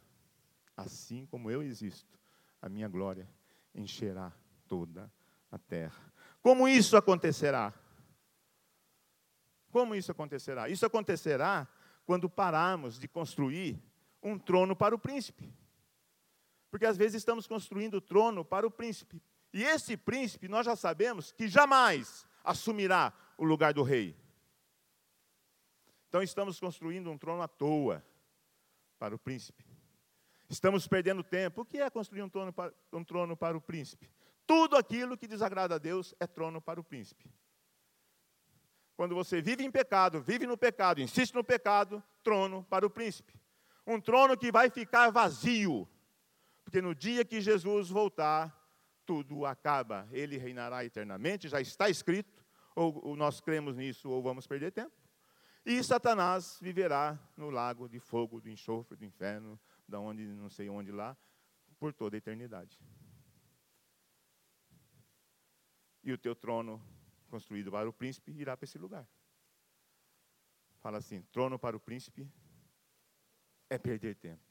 assim 0.77 1.25
como 1.25 1.51
eu 1.51 1.63
existo, 1.63 2.19
a 2.61 2.69
minha 2.69 2.89
glória 2.89 3.27
encherá 3.75 4.33
toda 4.67 5.11
a 5.51 5.57
terra. 5.57 6.13
Como 6.43 6.69
isso 6.69 6.97
acontecerá? 6.97 7.73
Como 9.71 9.95
isso 9.95 10.11
acontecerá? 10.11 10.69
Isso 10.69 10.85
acontecerá 10.85 11.69
quando 12.05 12.29
pararmos 12.29 12.99
de 12.99 13.07
construir 13.07 13.81
um 14.23 14.39
trono 14.39 14.75
para 14.75 14.95
o 14.95 14.99
príncipe. 14.99 15.53
Porque 16.71 16.87
às 16.87 16.97
vezes 16.97 17.17
estamos 17.17 17.47
construindo 17.47 17.95
o 17.95 18.01
trono 18.01 18.45
para 18.45 18.67
o 18.67 18.71
príncipe. 18.71 19.23
E 19.53 19.65
esse 19.65 19.97
príncipe, 19.97 20.49
nós 20.49 20.67
já 20.67 20.77
sabemos 20.77 21.33
que 21.33 21.49
jamais 21.49 22.27
assumirá 22.45 23.13
o 23.37 23.45
lugar 23.45 23.73
do 23.73 23.83
rei. 23.83 24.17
Então 26.09 26.23
estamos 26.23 26.59
construindo 26.61 27.11
um 27.11 27.19
trono 27.19 27.43
à 27.43 27.49
toa 27.49 28.05
para 28.99 29.15
o 29.15 29.19
príncipe. 29.19 29.65
Estamos 30.49 30.87
perdendo 30.87 31.23
tempo. 31.23 31.63
O 31.63 31.65
que 31.65 31.79
é 31.79 31.91
construir 31.91 32.23
um 32.23 32.29
trono 32.29 32.53
para, 32.53 32.73
um 32.93 33.05
trono 33.05 33.37
para 33.37 33.57
o 33.57 33.61
príncipe? 33.61 34.11
Tudo 34.47 34.77
aquilo 34.77 35.17
que 35.17 35.27
desagrada 35.27 35.75
a 35.75 35.79
Deus 35.79 36.15
é 36.19 36.27
trono 36.27 36.61
para 36.61 36.81
o 36.81 36.85
príncipe. 36.85 37.31
Quando 38.97 39.15
você 39.15 39.41
vive 39.41 39.63
em 39.63 39.71
pecado, 39.71 40.21
vive 40.21 40.47
no 40.47 40.57
pecado, 40.57 41.01
insiste 41.01 41.35
no 41.35 41.45
pecado, 41.45 42.03
trono 42.23 42.65
para 42.65 42.87
o 42.87 42.91
príncipe 42.91 43.38
um 43.89 43.99
trono 43.99 44.37
que 44.37 44.53
vai 44.53 44.69
ficar 44.69 45.11
vazio, 45.11 45.89
porque 46.63 46.83
no 46.83 46.95
dia 46.95 47.25
que 47.25 47.41
Jesus 47.41 47.89
voltar, 47.89 48.55
tudo 49.07 49.47
acaba, 49.47 50.07
ele 50.13 50.37
reinará 50.37 50.85
eternamente, 50.85 51.49
já 51.49 51.59
está 51.59 51.89
escrito, 51.89 52.45
ou, 52.77 53.17
nós 53.17 53.41
cremos 53.41 53.75
nisso, 53.75 54.11
ou 54.11 54.23
vamos 54.23 54.47
perder 54.47 54.73
tempo. 54.73 54.93
E 55.65 55.83
Satanás 55.83 56.59
viverá 56.61 57.19
no 57.35 57.49
lago 57.49 57.89
de 57.89 57.99
fogo, 57.99 58.43
do 58.43 58.51
enxofre, 58.51 58.95
do 58.95 59.07
inferno, 59.07 59.59
da 59.89 59.99
onde, 59.99 60.27
não 60.27 60.51
sei 60.51 60.69
onde 60.69 60.93
lá, 60.93 61.17
por 61.79 61.95
toda 61.95 62.15
a 62.15 62.19
eternidade. 62.19 62.79
E 66.05 66.13
o 66.13 66.19
teu 66.19 66.37
trono, 66.37 66.81
construído 67.29 67.71
para 67.71 67.89
o 67.89 67.93
príncipe, 67.93 68.33
irá 68.33 68.55
para 68.55 68.65
esse 68.65 68.79
lugar. 68.79 69.09
Fala 70.79 70.99
assim: 70.99 71.23
trono 71.33 71.59
para 71.59 71.77
o 71.77 71.81
príncipe, 71.81 72.31
é 73.71 73.79
perder 73.79 74.15
tempo. 74.17 74.49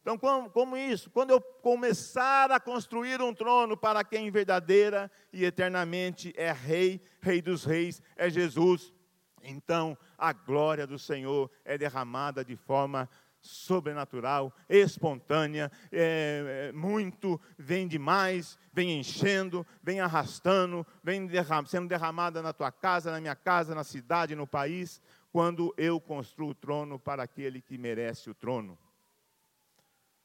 Então, 0.00 0.16
como, 0.16 0.50
como, 0.50 0.76
isso? 0.76 1.10
Quando 1.10 1.30
eu 1.30 1.40
começar 1.40 2.50
a 2.50 2.58
construir 2.58 3.20
um 3.20 3.34
trono 3.34 3.76
para 3.76 4.02
quem 4.02 4.30
verdadeira 4.30 5.10
e 5.32 5.44
eternamente 5.44 6.32
é 6.36 6.50
Rei, 6.52 7.02
Rei 7.20 7.42
dos 7.42 7.64
Reis, 7.64 8.02
é 8.16 8.30
Jesus, 8.30 8.94
então 9.42 9.96
a 10.16 10.32
glória 10.32 10.86
do 10.86 10.98
Senhor 10.98 11.50
é 11.64 11.76
derramada 11.76 12.42
de 12.42 12.56
forma 12.56 13.08
sobrenatural, 13.42 14.54
espontânea, 14.68 15.70
é, 15.90 16.68
é, 16.68 16.72
muito, 16.72 17.40
vem 17.58 17.88
demais, 17.88 18.58
vem 18.72 18.98
enchendo, 18.98 19.66
vem 19.82 20.00
arrastando, 20.00 20.86
vem 21.02 21.26
derram 21.26 21.64
sendo 21.64 21.88
derramada 21.88 22.42
na 22.42 22.52
tua 22.52 22.70
casa, 22.70 23.10
na 23.10 23.20
minha 23.20 23.34
casa, 23.34 23.74
na 23.74 23.84
cidade, 23.84 24.34
no 24.34 24.46
país, 24.46 25.00
quando 25.30 25.72
eu 25.76 26.00
construo 26.00 26.50
o 26.50 26.54
trono 26.54 26.98
para 26.98 27.22
aquele 27.22 27.62
que 27.62 27.78
merece 27.78 28.28
o 28.28 28.34
trono. 28.34 28.78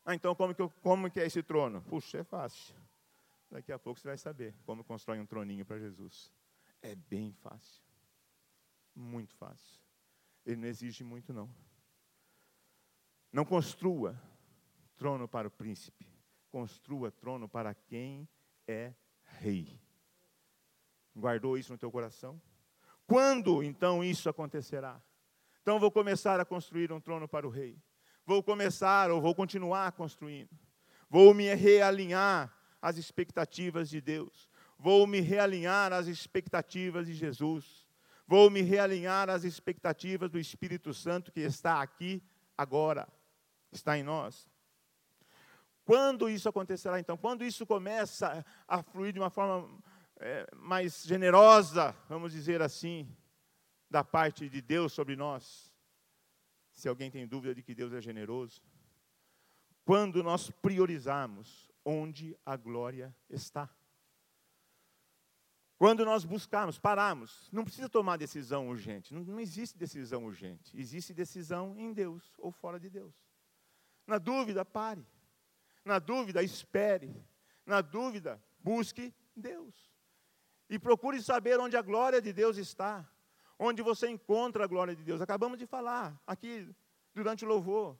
Ah, 0.03 0.13
então 0.13 0.35
como 0.35 0.53
que, 0.53 0.61
eu, 0.61 0.69
como 0.81 1.09
que 1.09 1.19
é 1.19 1.25
esse 1.25 1.41
trono? 1.41 1.81
Puxa, 1.81 2.19
é 2.19 2.23
fácil. 2.23 2.75
Daqui 3.49 3.71
a 3.71 3.79
pouco 3.79 3.99
você 3.99 4.07
vai 4.07 4.17
saber 4.17 4.55
como 4.65 4.83
constrói 4.83 5.19
um 5.19 5.25
troninho 5.25 5.65
para 5.65 5.79
Jesus. 5.79 6.31
É 6.81 6.95
bem 6.95 7.31
fácil. 7.33 7.83
Muito 8.95 9.33
fácil. 9.35 9.81
Ele 10.45 10.57
não 10.57 10.67
exige 10.67 11.03
muito, 11.03 11.33
não. 11.33 11.49
Não 13.31 13.43
construa 13.43 14.19
trono 14.95 15.27
para 15.27 15.47
o 15.47 15.51
príncipe. 15.51 16.07
Construa 16.49 17.11
trono 17.11 17.49
para 17.49 17.73
quem 17.73 18.27
é 18.67 18.93
rei. 19.39 19.79
Guardou 21.15 21.57
isso 21.57 21.71
no 21.71 21.77
teu 21.77 21.91
coração? 21.91 22.41
Quando 23.07 23.63
então 23.63 24.03
isso 24.03 24.29
acontecerá? 24.29 25.01
Então 25.61 25.79
vou 25.79 25.91
começar 25.91 26.39
a 26.39 26.45
construir 26.45 26.91
um 26.91 26.99
trono 26.99 27.27
para 27.27 27.47
o 27.47 27.49
rei. 27.49 27.77
Vou 28.25 28.41
começar 28.41 29.11
ou 29.11 29.21
vou 29.21 29.35
continuar 29.35 29.91
construindo. 29.91 30.49
Vou 31.09 31.33
me 31.33 31.53
realinhar 31.53 32.51
às 32.81 32.97
expectativas 32.97 33.89
de 33.89 34.01
Deus. 34.01 34.49
Vou 34.77 35.05
me 35.07 35.21
realinhar 35.21 35.93
às 35.93 36.07
expectativas 36.07 37.07
de 37.07 37.13
Jesus. 37.13 37.87
Vou 38.27 38.49
me 38.49 38.61
realinhar 38.61 39.29
às 39.29 39.43
expectativas 39.43 40.29
do 40.29 40.39
Espírito 40.39 40.93
Santo 40.93 41.31
que 41.31 41.41
está 41.41 41.81
aqui 41.81 42.23
agora, 42.57 43.07
está 43.71 43.97
em 43.97 44.03
nós. 44.03 44.49
Quando 45.85 46.27
isso 46.27 46.49
acontecerá 46.49 46.99
então? 46.99 47.15
Quando 47.15 47.45
isso 47.45 47.65
começa 47.65 48.43
a 48.67 48.81
fluir 48.81 49.13
de 49.13 49.19
uma 49.19 49.29
forma 49.29 49.69
é, 50.25 50.47
mais 50.55 51.03
generosa, 51.03 51.95
vamos 52.09 52.31
dizer 52.31 52.59
assim, 52.59 53.07
da 53.87 54.03
parte 54.03 54.49
de 54.49 54.59
Deus 54.59 54.91
sobre 54.91 55.15
nós. 55.15 55.71
Se 56.71 56.89
alguém 56.89 57.11
tem 57.11 57.27
dúvida 57.27 57.53
de 57.53 57.61
que 57.61 57.75
Deus 57.75 57.93
é 57.93 58.01
generoso, 58.01 58.59
quando 59.85 60.23
nós 60.23 60.49
priorizarmos 60.49 61.71
onde 61.85 62.35
a 62.43 62.57
glória 62.57 63.15
está. 63.29 63.69
Quando 65.77 66.03
nós 66.03 66.25
buscarmos, 66.25 66.79
pararmos, 66.79 67.47
não 67.51 67.63
precisa 67.63 67.87
tomar 67.87 68.17
decisão 68.17 68.67
urgente, 68.67 69.13
não, 69.13 69.21
não, 69.21 69.39
existe 69.39 69.77
decisão 69.77 70.25
urgente, 70.25 70.75
existe 70.75 71.13
decisão 71.13 71.75
em 71.77 71.93
Deus 71.93 72.33
ou 72.39 72.51
fora 72.51 72.79
de 72.79 72.89
Deus. 72.89 73.13
Na 74.07 74.17
dúvida, 74.17 74.65
pare. 74.65 75.05
Na 75.83 75.99
dúvida, 75.99 76.41
espere. 76.41 77.15
Na 77.63 77.81
dúvida, 77.81 78.43
busque 78.59 79.13
Deus. 79.35 79.94
E 80.69 80.79
procure 80.79 81.21
saber 81.21 81.59
onde 81.59 81.77
a 81.77 81.81
glória 81.81 82.21
de 82.21 82.33
Deus 82.33 82.57
está, 82.57 83.07
onde 83.57 83.81
você 83.81 84.07
encontra 84.07 84.63
a 84.63 84.67
glória 84.67 84.95
de 84.95 85.03
Deus. 85.03 85.21
Acabamos 85.21 85.59
de 85.59 85.65
falar 85.65 86.19
aqui 86.25 86.73
durante 87.13 87.45
o 87.45 87.47
louvor. 87.47 87.97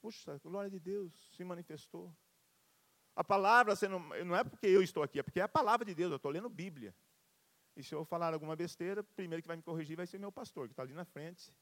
Puxa, 0.00 0.34
a 0.34 0.38
glória 0.38 0.70
de 0.70 0.78
Deus 0.78 1.30
se 1.36 1.44
manifestou. 1.44 2.14
A 3.14 3.24
palavra, 3.24 3.74
não 4.24 4.36
é 4.36 4.44
porque 4.44 4.66
eu 4.66 4.82
estou 4.82 5.02
aqui, 5.02 5.18
é 5.18 5.22
porque 5.22 5.40
é 5.40 5.42
a 5.42 5.48
palavra 5.48 5.84
de 5.84 5.94
Deus, 5.94 6.10
eu 6.10 6.16
estou 6.16 6.30
lendo 6.30 6.48
Bíblia. 6.48 6.94
E 7.76 7.82
se 7.82 7.94
eu 7.94 8.04
falar 8.04 8.32
alguma 8.32 8.56
besteira, 8.56 9.00
o 9.00 9.04
primeiro 9.04 9.42
que 9.42 9.48
vai 9.48 9.56
me 9.56 9.62
corrigir 9.62 9.96
vai 9.96 10.06
ser 10.06 10.18
meu 10.18 10.32
pastor, 10.32 10.68
que 10.68 10.72
está 10.72 10.82
ali 10.82 10.94
na 10.94 11.04
frente. 11.04 11.52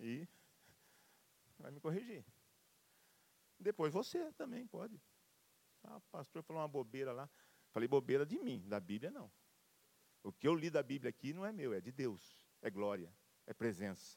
E 0.00 0.26
vai 1.58 1.70
me 1.70 1.80
corrigir. 1.80 2.24
Depois 3.58 3.92
você 3.92 4.32
também 4.32 4.66
pode. 4.66 5.00
Ah, 5.82 5.96
o 5.96 6.00
pastor 6.10 6.42
falou 6.42 6.62
uma 6.62 6.68
bobeira 6.68 7.12
lá. 7.12 7.28
Falei 7.74 7.88
bobeira 7.88 8.24
de 8.24 8.38
mim, 8.38 8.62
da 8.68 8.78
Bíblia 8.78 9.10
não. 9.10 9.30
O 10.22 10.32
que 10.32 10.46
eu 10.46 10.54
li 10.54 10.70
da 10.70 10.82
Bíblia 10.82 11.10
aqui 11.10 11.34
não 11.34 11.44
é 11.44 11.52
meu, 11.52 11.74
é 11.74 11.80
de 11.80 11.90
Deus. 11.90 12.48
É 12.62 12.70
glória, 12.70 13.12
é 13.46 13.52
presença. 13.52 14.16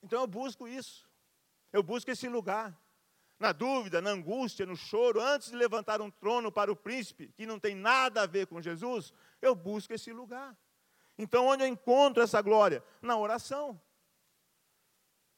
Então 0.00 0.20
eu 0.20 0.26
busco 0.26 0.68
isso. 0.68 1.10
Eu 1.72 1.82
busco 1.82 2.08
esse 2.08 2.28
lugar. 2.28 2.80
Na 3.40 3.50
dúvida, 3.50 4.00
na 4.00 4.10
angústia, 4.10 4.64
no 4.64 4.76
choro, 4.76 5.20
antes 5.20 5.50
de 5.50 5.56
levantar 5.56 6.00
um 6.00 6.10
trono 6.10 6.52
para 6.52 6.70
o 6.70 6.76
príncipe, 6.76 7.32
que 7.32 7.44
não 7.44 7.58
tem 7.58 7.74
nada 7.74 8.22
a 8.22 8.26
ver 8.26 8.46
com 8.46 8.62
Jesus, 8.62 9.12
eu 9.42 9.54
busco 9.54 9.92
esse 9.92 10.12
lugar. 10.12 10.56
Então, 11.18 11.46
onde 11.46 11.64
eu 11.64 11.66
encontro 11.66 12.22
essa 12.22 12.40
glória? 12.40 12.84
Na 13.02 13.18
oração 13.18 13.80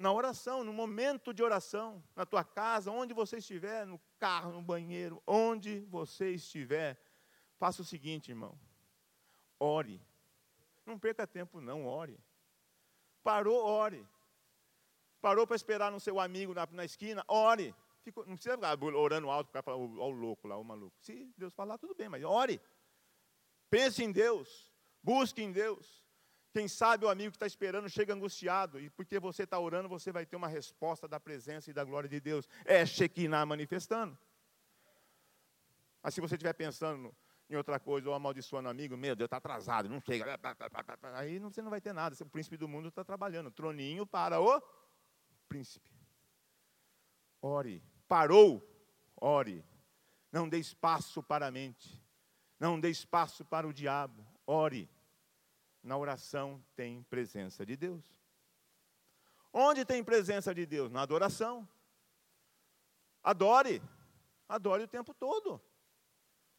na 0.03 0.13
oração, 0.13 0.65
no 0.65 0.73
momento 0.73 1.33
de 1.33 1.45
oração, 1.45 2.03
na 2.17 2.27
tua 2.27 2.43
casa, 2.43 2.91
onde 2.91 3.15
você 3.15 3.37
estiver, 3.37 3.87
no 3.87 4.01
carro, 4.23 4.53
no 4.53 4.63
banheiro, 4.63 5.21
onde 5.27 5.81
você 5.81 6.31
estiver, 6.31 6.97
faça 7.59 7.83
o 7.83 7.85
seguinte, 7.85 8.31
irmão. 8.31 8.57
Ore. 9.59 10.01
Não 10.87 10.97
perca 10.97 11.27
tempo, 11.27 11.61
não, 11.61 11.85
ore. 11.85 12.17
Parou, 13.25 13.61
ore. 13.65 14.07
Parou 15.21 15.45
para 15.45 15.57
esperar 15.57 15.91
no 15.91 15.99
seu 15.99 16.21
amigo 16.21 16.55
na, 16.55 16.69
na 16.71 16.85
esquina, 16.85 17.25
ore. 17.27 17.75
Fico, 18.05 18.25
não 18.25 18.37
precisa 18.37 18.55
ficar 18.55 18.81
orando 18.81 19.29
alto 19.29 19.51
para 19.51 19.61
falar, 19.61 19.77
o 19.77 20.11
louco 20.11 20.47
lá, 20.47 20.57
o 20.57 20.63
maluco. 20.63 20.97
Se 21.01 21.29
Deus 21.37 21.53
falar, 21.53 21.77
tudo 21.77 21.93
bem, 21.93 22.09
mas 22.09 22.23
ore. 22.23 22.61
Pense 23.69 24.05
em 24.05 24.13
Deus. 24.13 24.71
Busque 25.03 25.43
em 25.43 25.51
Deus. 25.51 26.02
Quem 26.53 26.69
sabe 26.69 27.07
o 27.07 27.09
amigo 27.09 27.31
que 27.31 27.37
está 27.37 27.47
esperando 27.47 27.89
chega 27.89 28.13
angustiado, 28.13 28.79
e 28.79 28.91
porque 28.91 29.19
você 29.19 29.45
está 29.45 29.59
orando, 29.59 29.89
você 29.89 30.13
vai 30.13 30.27
ter 30.27 30.37
uma 30.37 30.49
resposta 30.49 31.09
da 31.09 31.19
presença 31.19 31.71
e 31.71 31.73
da 31.73 31.83
glória 31.83 32.09
de 32.09 32.21
Deus. 32.21 32.47
É 32.67 32.85
Shekinah 32.85 33.47
manifestando. 33.47 34.19
Mas 36.03 36.13
se 36.13 36.21
você 36.21 36.35
estiver 36.35 36.53
pensando 36.53 37.15
em 37.49 37.57
outra 37.57 37.81
coisa, 37.81 38.11
ou 38.11 38.15
amaldiçoando 38.15 38.69
o 38.69 38.71
amigo, 38.71 38.99
meu 38.99 39.17
Deus, 39.17 39.29
está 39.29 39.39
atrasado, 39.39 39.89
não 39.89 39.99
chega. 40.01 40.39
Aí 41.15 41.39
você 41.39 41.63
não 41.63 41.71
vai 41.71 41.81
ter 41.81 41.95
nada. 41.95 42.15
O 42.21 42.27
príncipe 42.27 42.59
do 42.59 42.69
mundo 42.69 42.89
está 42.89 43.03
trabalhando. 43.03 43.51
Troninho 43.51 44.07
para 44.07 44.39
o 44.39 44.63
príncipe. 45.49 45.91
Ore. 47.41 47.83
Parou, 48.07 48.63
ore. 49.17 49.65
Não 50.31 50.47
dê 50.47 50.59
espaço 50.59 51.23
para 51.23 51.47
a 51.47 51.51
mente. 51.51 51.99
Não 52.61 52.79
dê 52.79 52.91
espaço 52.91 53.43
para 53.43 53.67
o 53.67 53.73
diabo. 53.73 54.27
Ore 54.47 54.91
na 55.83 55.97
oração 55.97 56.65
tem 56.77 57.03
presença 57.05 57.67
de 57.67 57.77
Deus. 57.77 58.05
Onde 59.53 59.85
tem 59.85 60.03
presença 60.03 60.55
de 60.55 60.65
Deus? 60.65 60.91
Na 60.91 61.03
adoração. 61.03 61.69
Adore. 63.23 63.83
Adore 64.49 64.85
o 64.85 64.89
tempo 64.89 65.13
todo. 65.13 65.61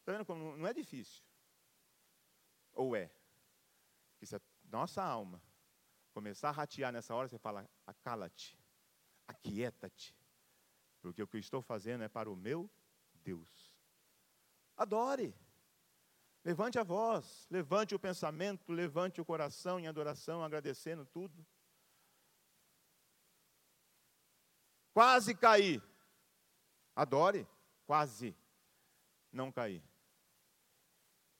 Está 0.00 0.12
vendo 0.12 0.24
como 0.24 0.56
não 0.56 0.66
é 0.66 0.72
difícil? 0.72 1.24
Ou 2.72 2.94
é? 2.94 3.10
Que 4.18 4.26
se 4.26 4.36
a 4.36 4.40
nossa 4.64 5.02
alma 5.02 5.42
começar 6.12 6.50
a 6.50 6.52
ratear 6.52 6.92
nessa 6.92 7.14
hora, 7.14 7.28
você 7.28 7.38
fala, 7.38 7.68
acala-te, 7.86 8.58
aquieta-te. 9.26 10.16
Porque 11.00 11.22
o 11.22 11.26
que 11.26 11.36
eu 11.36 11.40
estou 11.40 11.60
fazendo 11.60 12.04
é 12.04 12.08
para 12.08 12.30
o 12.30 12.36
meu 12.36 12.70
Deus. 13.22 13.74
Adore. 14.76 15.34
Levante 16.44 16.78
a 16.78 16.82
voz, 16.82 17.46
levante 17.50 17.94
o 17.94 17.98
pensamento, 17.98 18.70
levante 18.70 19.18
o 19.18 19.24
coração 19.24 19.80
em 19.80 19.86
adoração, 19.86 20.44
agradecendo 20.44 21.06
tudo. 21.06 21.44
Quase 24.92 25.34
cair. 25.34 25.82
Adore, 26.94 27.48
quase 27.86 28.36
não 29.32 29.50
cair. 29.50 29.82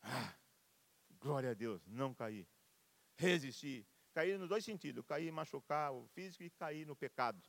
Ah, 0.03 0.35
glória 1.21 1.51
a 1.51 1.55
Deus, 1.55 1.87
não 1.87 2.15
cair. 2.15 2.49
Resistir. 3.15 3.87
Cair 4.15 4.39
nos 4.39 4.49
dois 4.49 4.65
sentidos: 4.65 5.05
cair 5.05 5.31
machucar 5.31 5.93
o 5.93 6.09
físico 6.15 6.43
e 6.43 6.51
cair 6.51 6.87
no 6.87 6.97
pecado. 6.97 7.43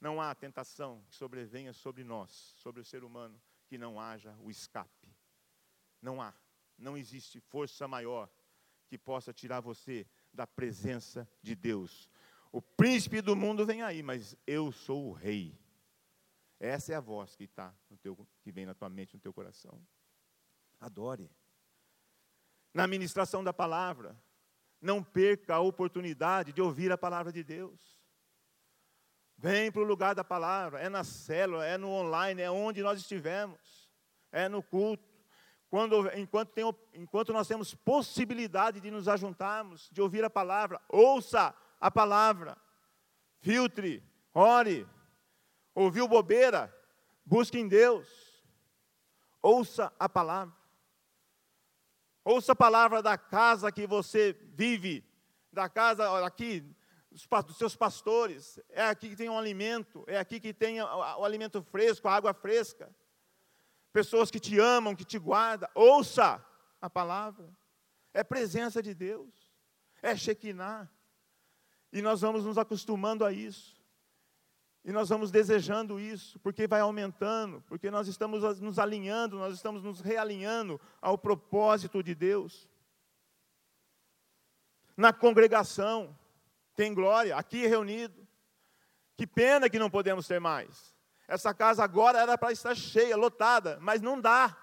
Não 0.00 0.22
há 0.22 0.34
tentação 0.34 1.04
que 1.04 1.14
sobrevenha 1.14 1.74
sobre 1.74 2.02
nós, 2.02 2.30
sobre 2.56 2.80
o 2.80 2.84
ser 2.84 3.04
humano, 3.04 3.38
que 3.66 3.76
não 3.76 4.00
haja 4.00 4.34
o 4.40 4.50
escape. 4.50 4.97
Não 6.00 6.20
há, 6.22 6.34
não 6.76 6.96
existe 6.96 7.40
força 7.40 7.88
maior 7.88 8.30
que 8.86 8.96
possa 8.96 9.32
tirar 9.32 9.60
você 9.60 10.06
da 10.32 10.46
presença 10.46 11.28
de 11.42 11.54
Deus. 11.54 12.08
O 12.50 12.62
príncipe 12.62 13.20
do 13.20 13.36
mundo 13.36 13.66
vem 13.66 13.82
aí, 13.82 14.02
mas 14.02 14.36
eu 14.46 14.72
sou 14.72 15.08
o 15.08 15.12
rei. 15.12 15.58
Essa 16.58 16.92
é 16.92 16.96
a 16.96 17.00
voz 17.00 17.36
que 17.36 17.44
está 17.44 17.74
no 17.90 17.96
teu, 17.96 18.26
que 18.42 18.50
vem 18.50 18.66
na 18.66 18.74
tua 18.74 18.88
mente, 18.88 19.14
no 19.14 19.20
teu 19.20 19.32
coração. 19.32 19.80
Adore. 20.80 21.30
Na 22.72 22.86
ministração 22.86 23.44
da 23.44 23.52
palavra, 23.52 24.16
não 24.80 25.02
perca 25.02 25.56
a 25.56 25.60
oportunidade 25.60 26.52
de 26.52 26.62
ouvir 26.62 26.90
a 26.90 26.98
palavra 26.98 27.32
de 27.32 27.42
Deus. 27.44 27.98
Vem 29.36 29.70
para 29.70 29.82
o 29.82 29.84
lugar 29.84 30.14
da 30.14 30.24
palavra, 30.24 30.80
é 30.80 30.88
na 30.88 31.04
célula, 31.04 31.64
é 31.64 31.78
no 31.78 31.90
online, 31.90 32.42
é 32.42 32.50
onde 32.50 32.82
nós 32.82 32.98
estivermos, 32.98 33.88
é 34.32 34.48
no 34.48 34.62
culto. 34.62 35.07
Quando, 35.70 36.08
enquanto, 36.16 36.50
tem, 36.50 36.64
enquanto 36.94 37.32
nós 37.32 37.46
temos 37.46 37.74
possibilidade 37.74 38.80
de 38.80 38.90
nos 38.90 39.06
ajuntarmos, 39.06 39.88
de 39.92 40.00
ouvir 40.00 40.24
a 40.24 40.30
palavra, 40.30 40.80
ouça 40.88 41.54
a 41.78 41.90
palavra, 41.90 42.56
filtre, 43.40 44.02
ore, 44.32 44.88
ouviu 45.74 46.08
bobeira, 46.08 46.74
busque 47.24 47.58
em 47.58 47.68
Deus, 47.68 48.08
ouça 49.42 49.92
a 49.98 50.08
palavra, 50.08 50.56
ouça 52.24 52.52
a 52.52 52.56
palavra 52.56 53.02
da 53.02 53.18
casa 53.18 53.70
que 53.70 53.86
você 53.86 54.32
vive, 54.54 55.04
da 55.52 55.68
casa 55.68 56.24
aqui, 56.24 56.64
dos 57.10 57.58
seus 57.58 57.76
pastores, 57.76 58.58
é 58.70 58.84
aqui 58.84 59.10
que 59.10 59.16
tem 59.16 59.28
um 59.28 59.38
alimento, 59.38 60.02
é 60.06 60.18
aqui 60.18 60.40
que 60.40 60.54
tem 60.54 60.80
o 60.80 61.24
alimento 61.24 61.62
fresco, 61.62 62.08
a 62.08 62.14
água 62.14 62.32
fresca 62.32 62.90
pessoas 63.92 64.30
que 64.30 64.40
te 64.40 64.58
amam, 64.58 64.94
que 64.94 65.04
te 65.04 65.18
guardam. 65.18 65.68
Ouça 65.74 66.44
a 66.80 66.90
palavra. 66.90 67.48
É 68.12 68.22
presença 68.24 68.82
de 68.82 68.94
Deus. 68.94 69.52
É 70.02 70.16
Shekinah. 70.16 70.90
E 71.92 72.02
nós 72.02 72.20
vamos 72.20 72.44
nos 72.44 72.58
acostumando 72.58 73.24
a 73.24 73.32
isso. 73.32 73.78
E 74.84 74.92
nós 74.92 75.08
vamos 75.08 75.30
desejando 75.30 76.00
isso, 76.00 76.38
porque 76.38 76.66
vai 76.66 76.80
aumentando, 76.80 77.62
porque 77.68 77.90
nós 77.90 78.08
estamos 78.08 78.58
nos 78.60 78.78
alinhando, 78.78 79.36
nós 79.36 79.54
estamos 79.54 79.82
nos 79.82 80.00
realinhando 80.00 80.80
ao 81.00 81.18
propósito 81.18 82.02
de 82.02 82.14
Deus. 82.14 82.68
Na 84.96 85.12
congregação, 85.12 86.16
tem 86.74 86.94
glória, 86.94 87.36
aqui 87.36 87.66
reunido. 87.66 88.26
Que 89.16 89.26
pena 89.26 89.68
que 89.68 89.78
não 89.78 89.90
podemos 89.90 90.26
ter 90.26 90.40
mais. 90.40 90.94
Essa 91.28 91.52
casa 91.52 91.84
agora 91.84 92.18
era 92.18 92.38
para 92.38 92.52
estar 92.52 92.74
cheia, 92.74 93.14
lotada, 93.14 93.78
mas 93.82 94.00
não 94.00 94.18
dá. 94.18 94.56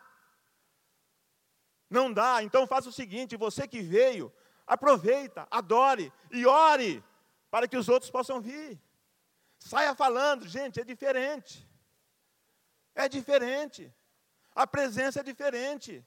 Não 1.87 2.11
dá. 2.11 2.41
Então 2.41 2.65
faça 2.65 2.89
o 2.89 2.91
seguinte: 2.91 3.37
você 3.37 3.67
que 3.67 3.81
veio, 3.81 4.33
aproveita, 4.65 5.47
adore 5.51 6.11
e 6.31 6.43
ore 6.47 7.03
para 7.51 7.67
que 7.67 7.77
os 7.77 7.87
outros 7.87 8.09
possam 8.09 8.41
vir. 8.41 8.81
Saia 9.59 9.93
falando, 9.93 10.47
gente, 10.47 10.81
é 10.81 10.83
diferente. 10.83 11.69
É 12.95 13.07
diferente. 13.07 13.93
A 14.55 14.65
presença 14.65 15.19
é 15.19 15.23
diferente. 15.23 16.03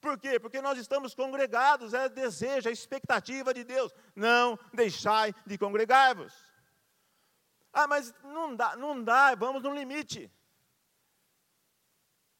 Por 0.00 0.18
quê? 0.18 0.38
Porque 0.38 0.60
nós 0.60 0.78
estamos 0.78 1.14
congregados, 1.14 1.94
é 1.94 2.08
desejo, 2.08 2.68
é 2.68 2.72
expectativa 2.72 3.54
de 3.54 3.64
Deus. 3.64 3.94
Não 4.14 4.58
deixai 4.74 5.34
de 5.46 5.56
congregar-vos. 5.56 6.34
Ah, 7.78 7.86
mas 7.86 8.14
não 8.22 8.56
dá, 8.56 8.74
não 8.74 9.04
dá, 9.04 9.34
vamos 9.34 9.62
no 9.62 9.74
limite. 9.74 10.32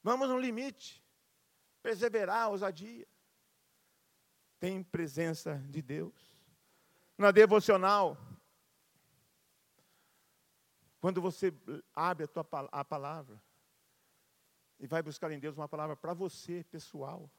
Vamos 0.03 0.31
no 0.31 0.40
limite. 0.40 1.05
Perseverar, 1.83 2.49
ousadia. 2.49 3.07
Tem 4.59 4.83
presença 4.83 5.57
de 5.68 5.83
Deus. 5.83 6.35
Na 7.18 7.31
devocional, 7.31 8.16
quando 11.03 11.20
você 11.20 11.53
abre 11.94 12.25
a, 12.25 12.29
tua, 12.29 12.49
a 12.72 12.83
palavra, 12.83 13.38
E 14.81 14.87
vai 14.87 15.03
buscar 15.03 15.31
em 15.33 15.38
Deus 15.38 15.59
uma 15.59 15.68
palavra 15.68 15.94
para 15.94 16.14
você, 16.14 16.64
pessoal. 16.64 17.31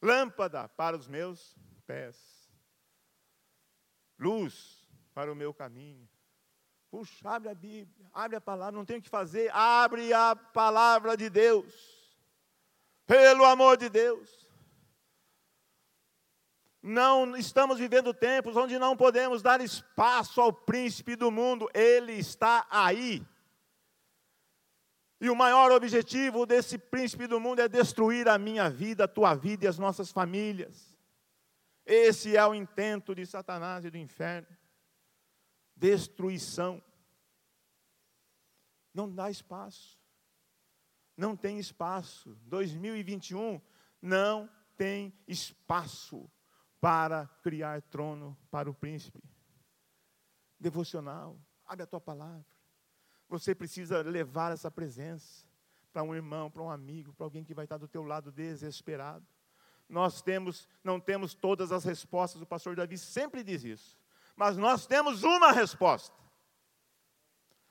Lâmpada 0.00 0.68
para 0.68 0.96
os 0.96 1.08
meus 1.08 1.58
pés. 1.84 2.48
Luz 4.16 4.88
para 5.12 5.32
o 5.32 5.34
meu 5.34 5.52
caminho. 5.52 6.08
Puxa, 6.90 7.28
abre 7.28 7.48
a 7.48 7.54
Bíblia, 7.54 8.10
abre 8.12 8.36
a 8.36 8.40
palavra, 8.40 8.76
não 8.76 8.84
tem 8.84 8.98
o 8.98 9.02
que 9.02 9.08
fazer, 9.08 9.50
abre 9.52 10.12
a 10.12 10.36
palavra 10.36 11.16
de 11.16 11.28
Deus. 11.28 11.74
Pelo 13.06 13.44
amor 13.44 13.76
de 13.76 13.88
Deus. 13.88 14.46
Não 16.82 17.36
estamos 17.36 17.78
vivendo 17.78 18.14
tempos 18.14 18.56
onde 18.56 18.78
não 18.78 18.96
podemos 18.96 19.42
dar 19.42 19.60
espaço 19.60 20.40
ao 20.40 20.52
príncipe 20.52 21.16
do 21.16 21.30
mundo, 21.30 21.68
ele 21.74 22.12
está 22.12 22.66
aí. 22.70 23.26
E 25.20 25.28
o 25.28 25.34
maior 25.34 25.72
objetivo 25.72 26.46
desse 26.46 26.78
príncipe 26.78 27.26
do 27.26 27.40
mundo 27.40 27.60
é 27.60 27.68
destruir 27.68 28.28
a 28.28 28.38
minha 28.38 28.68
vida, 28.68 29.04
a 29.04 29.08
tua 29.08 29.34
vida 29.34 29.64
e 29.64 29.68
as 29.68 29.78
nossas 29.78 30.12
famílias. 30.12 30.96
Esse 31.84 32.36
é 32.36 32.46
o 32.46 32.54
intento 32.54 33.14
de 33.14 33.24
Satanás 33.24 33.84
e 33.84 33.90
do 33.90 33.96
inferno. 33.96 34.55
Destruição. 35.76 36.82
Não 38.92 39.12
dá 39.12 39.30
espaço. 39.30 40.00
Não 41.16 41.36
tem 41.36 41.58
espaço. 41.58 42.34
2021 42.46 43.60
não 44.00 44.48
tem 44.76 45.12
espaço 45.26 46.30
para 46.80 47.26
criar 47.42 47.82
trono 47.82 48.36
para 48.50 48.70
o 48.70 48.74
príncipe. 48.74 49.22
Devocional. 50.58 51.38
Abre 51.64 51.82
a 51.82 51.86
tua 51.86 52.00
palavra. 52.00 52.44
Você 53.28 53.54
precisa 53.54 54.02
levar 54.02 54.52
essa 54.52 54.70
presença 54.70 55.46
para 55.92 56.02
um 56.02 56.14
irmão, 56.14 56.50
para 56.50 56.62
um 56.62 56.70
amigo, 56.70 57.12
para 57.12 57.26
alguém 57.26 57.42
que 57.42 57.54
vai 57.54 57.64
estar 57.64 57.78
do 57.78 57.88
teu 57.88 58.02
lado 58.04 58.30
desesperado. 58.30 59.26
Nós 59.88 60.20
temos, 60.20 60.68
não 60.82 61.00
temos 61.00 61.34
todas 61.34 61.72
as 61.72 61.84
respostas, 61.84 62.42
o 62.42 62.46
pastor 62.46 62.76
Davi 62.76 62.98
sempre 62.98 63.42
diz 63.42 63.64
isso. 63.64 63.98
Mas 64.36 64.56
nós 64.56 64.86
temos 64.86 65.24
uma 65.24 65.50
resposta. 65.50 66.14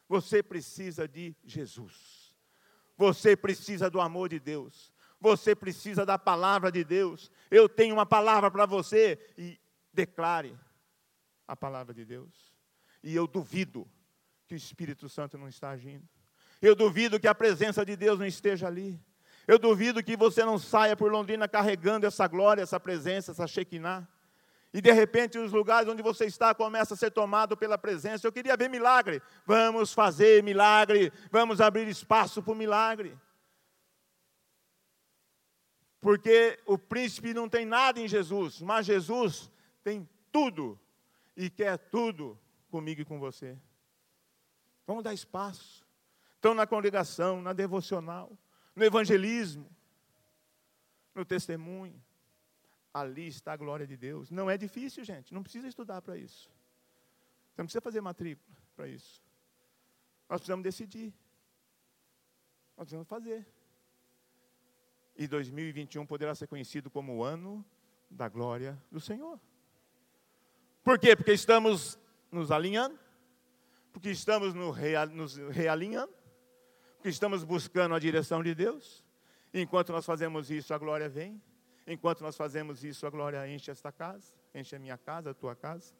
Você 0.10 0.41
precisa 0.41 1.08
de 1.08 1.36
Jesus. 1.43 2.36
Você 2.97 3.36
precisa 3.36 3.89
do 3.89 4.01
amor 4.01 4.30
de 4.30 4.39
Deus. 4.39 4.91
Você 5.19 5.56
precisa 5.56 6.06
da 6.06 6.17
palavra 6.17 6.71
de 6.71 6.84
Deus. 6.84 7.32
Eu 7.49 7.69
tenho 7.69 7.95
uma 7.95 8.06
palavra 8.06 8.49
para 8.49 8.65
você 8.65 9.19
e 9.38 9.60
declare 9.93 10.58
a 11.47 11.56
palavra 11.56 11.93
de 11.93 12.04
Deus. 12.04 12.54
E 13.04 13.15
eu 13.15 13.28
duvido 13.28 13.89
que 14.47 14.54
o 14.54 14.58
Espírito 14.58 15.08
Santo 15.08 15.38
não 15.38 15.47
está 15.47 15.69
agindo. 15.69 16.08
Eu 16.62 16.75
duvido 16.75 17.19
que 17.19 17.28
a 17.28 17.36
presença 17.36 17.86
de 17.86 17.95
Deus 17.95 18.19
não 18.19 18.25
esteja 18.25 18.67
ali. 18.67 18.99
Eu 19.47 19.60
duvido 19.60 20.04
que 20.04 20.17
você 20.17 20.43
não 20.43 20.58
saia 20.58 20.95
por 20.95 21.12
Londrina 21.12 21.47
carregando 21.47 22.06
essa 22.06 22.28
glória, 22.28 22.63
essa 22.63 22.80
presença, 22.80 23.32
essa 23.32 23.45
Shekinah. 23.45 24.08
E 24.75 24.81
de 24.81 24.91
repente 24.91 25.39
os 25.39 25.53
lugares 25.53 25.88
onde 25.88 26.03
você 26.03 26.25
está 26.25 26.53
começam 26.53 26.95
a 26.95 26.97
ser 26.97 27.09
tomados 27.09 27.57
pela 27.57 27.77
presença. 27.77 28.27
Eu 28.27 28.31
queria 28.33 28.57
ver 28.57 28.69
milagre. 28.69 29.21
Vamos 29.45 29.93
fazer 29.93 30.43
milagre. 30.43 31.13
Vamos 31.31 31.61
abrir 31.61 31.88
espaço 31.88 32.43
para 32.43 32.51
o 32.51 32.55
milagre. 32.57 33.17
Porque 36.01 36.59
o 36.65 36.77
príncipe 36.77 37.33
não 37.33 37.47
tem 37.47 37.65
nada 37.65 38.01
em 38.01 38.07
Jesus, 38.09 38.61
mas 38.61 38.85
Jesus 38.85 39.49
tem 39.81 40.09
tudo 40.29 40.77
e 41.38 41.49
quer 41.49 41.77
tudo 41.77 42.38
comigo 42.69 42.99
e 42.99 43.05
com 43.05 43.17
você. 43.17 43.57
Vamos 44.85 45.05
dar 45.05 45.13
espaço. 45.13 45.88
Então, 46.38 46.53
na 46.53 46.67
congregação, 46.67 47.41
na 47.41 47.53
devocional, 47.53 48.38
no 48.75 48.83
evangelismo, 48.83 49.73
no 51.15 51.23
testemunho, 51.23 52.03
ali 52.95 53.27
está 53.27 53.53
a 53.53 53.58
glória 53.58 53.86
de 53.86 53.97
Deus. 53.97 54.31
Não 54.31 54.49
é 54.49 54.58
difícil, 54.58 55.03
gente, 55.03 55.34
não 55.34 55.43
precisa 55.43 55.67
estudar 55.67 56.01
para 56.01 56.17
isso. 56.17 56.49
Você 57.51 57.62
não 57.62 57.65
precisa 57.65 57.81
fazer 57.81 58.01
matrícula 58.01 58.58
para 58.75 58.88
isso. 58.88 59.21
Nós 60.29 60.39
precisamos 60.39 60.63
decidir. 60.63 61.13
Nós 62.77 62.86
precisamos 62.86 63.08
fazer. 63.08 63.45
E 65.15 65.27
2021 65.27 66.05
poderá 66.05 66.34
ser 66.36 66.47
conhecido 66.47 66.89
como 66.89 67.17
o 67.17 67.23
ano 67.23 67.63
da 68.10 68.29
glória 68.29 68.81
do 68.91 68.99
Senhor. 68.99 69.39
Por 70.84 70.99
quê? 70.99 71.15
Porque 71.15 71.31
estamos 71.31 71.97
nos 72.31 72.51
alinhando 72.51 72.99
porque 73.95 74.10
estamos 74.10 74.53
nos 74.53 75.38
realinhando, 75.51 76.13
porque 76.97 77.08
estamos 77.08 77.45
buscando 77.45 77.95
a 77.95 77.99
direção 77.99 78.43
de 78.43 78.53
Deus. 78.53 79.05
Enquanto 79.53 79.93
nós 79.93 80.05
fazemos 80.05 80.51
isso, 80.51 80.73
a 80.73 80.77
glória 80.77 81.08
vem. 81.08 81.41
Enquanto 81.88 82.21
nós 82.21 82.36
fazemos 82.36 82.84
isso, 82.84 83.06
a 83.06 83.10
glória 83.10 83.48
enche 83.48 83.69
esta 83.69 83.91
casa, 83.91 84.34
enche 84.54 84.76
a 84.76 84.80
minha 84.80 84.98
casa, 84.98 85.32
a 85.32 85.34
tua 85.34 85.56
casa. 85.56 85.93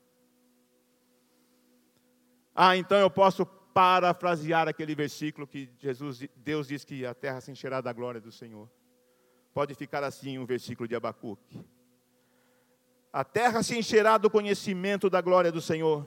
Ah, 2.54 2.76
então 2.76 2.98
eu 2.98 3.10
posso 3.10 3.46
parafrasear 3.46 4.68
aquele 4.68 4.96
versículo 4.96 5.46
que 5.46 5.70
Jesus, 5.78 6.28
Deus 6.36 6.68
diz 6.68 6.86
que 6.86 7.06
a 7.06 7.14
terra 7.14 7.42
se 7.42 7.52
encherá 7.52 7.82
da 7.82 7.92
glória 7.94 8.22
do 8.22 8.32
Senhor. 8.32 8.70
Pode 9.54 9.76
ficar 9.76 10.04
assim 10.04 10.38
um 10.38 10.46
versículo 10.46 10.88
de 10.88 10.96
Abacuque. 10.96 11.66
A 13.12 13.24
terra 13.24 13.62
se 13.64 13.78
encherá 13.78 14.18
do 14.18 14.30
conhecimento 14.30 15.10
da 15.10 15.22
glória 15.22 15.52
do 15.52 15.62
Senhor 15.62 16.06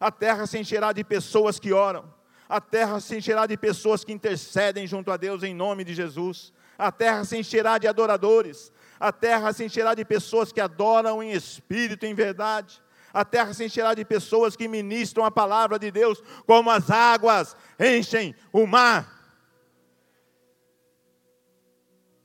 a 0.00 0.10
terra 0.10 0.46
se 0.46 0.58
encherá 0.58 0.92
de 0.92 1.02
pessoas 1.02 1.58
que 1.58 1.72
oram, 1.72 2.12
a 2.48 2.60
terra 2.60 3.00
se 3.00 3.16
encherá 3.16 3.46
de 3.46 3.56
pessoas 3.56 4.04
que 4.04 4.12
intercedem 4.12 4.86
junto 4.86 5.10
a 5.10 5.16
Deus 5.16 5.42
em 5.42 5.54
nome 5.54 5.84
de 5.84 5.94
Jesus, 5.94 6.52
a 6.78 6.92
terra 6.92 7.24
se 7.24 7.36
encherá 7.36 7.78
de 7.78 7.88
adoradores, 7.88 8.70
a 8.98 9.12
terra 9.12 9.52
se 9.52 9.64
encherá 9.64 9.94
de 9.94 10.04
pessoas 10.04 10.52
que 10.52 10.60
adoram 10.60 11.22
em 11.22 11.32
espírito 11.32 12.04
e 12.04 12.08
em 12.08 12.14
verdade, 12.14 12.82
a 13.12 13.24
terra 13.24 13.54
se 13.54 13.64
encherá 13.64 13.94
de 13.94 14.04
pessoas 14.04 14.54
que 14.54 14.68
ministram 14.68 15.24
a 15.24 15.30
palavra 15.30 15.78
de 15.78 15.90
Deus, 15.90 16.22
como 16.46 16.70
as 16.70 16.90
águas 16.90 17.56
enchem 17.78 18.34
o 18.52 18.66
mar. 18.66 19.10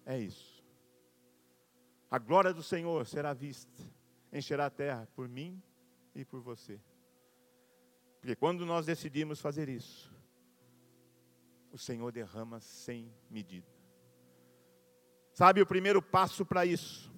É 0.05 0.19
isso. 0.19 0.61
A 2.09 2.19
glória 2.19 2.53
do 2.53 2.61
Senhor 2.61 3.05
será 3.05 3.33
vista, 3.33 3.81
encherá 4.33 4.65
a 4.65 4.69
terra 4.69 5.07
por 5.15 5.29
mim 5.29 5.63
e 6.13 6.25
por 6.25 6.41
você. 6.41 6.77
Porque 8.19 8.35
quando 8.35 8.65
nós 8.65 8.85
decidimos 8.85 9.39
fazer 9.39 9.69
isso, 9.69 10.13
o 11.71 11.77
Senhor 11.77 12.11
derrama 12.11 12.59
sem 12.59 13.09
medida. 13.29 13.70
Sabe, 15.41 15.59
o 15.59 15.65
primeiro 15.65 16.03
passo 16.03 16.45
para 16.45 16.67
isso 16.67 17.11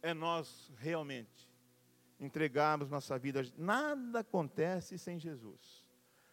é 0.00 0.14
nós 0.14 0.72
realmente 0.78 1.52
entregarmos 2.18 2.88
nossa 2.88 3.18
vida. 3.18 3.42
Nada 3.58 4.20
acontece 4.20 4.96
sem 4.96 5.18
Jesus, 5.18 5.86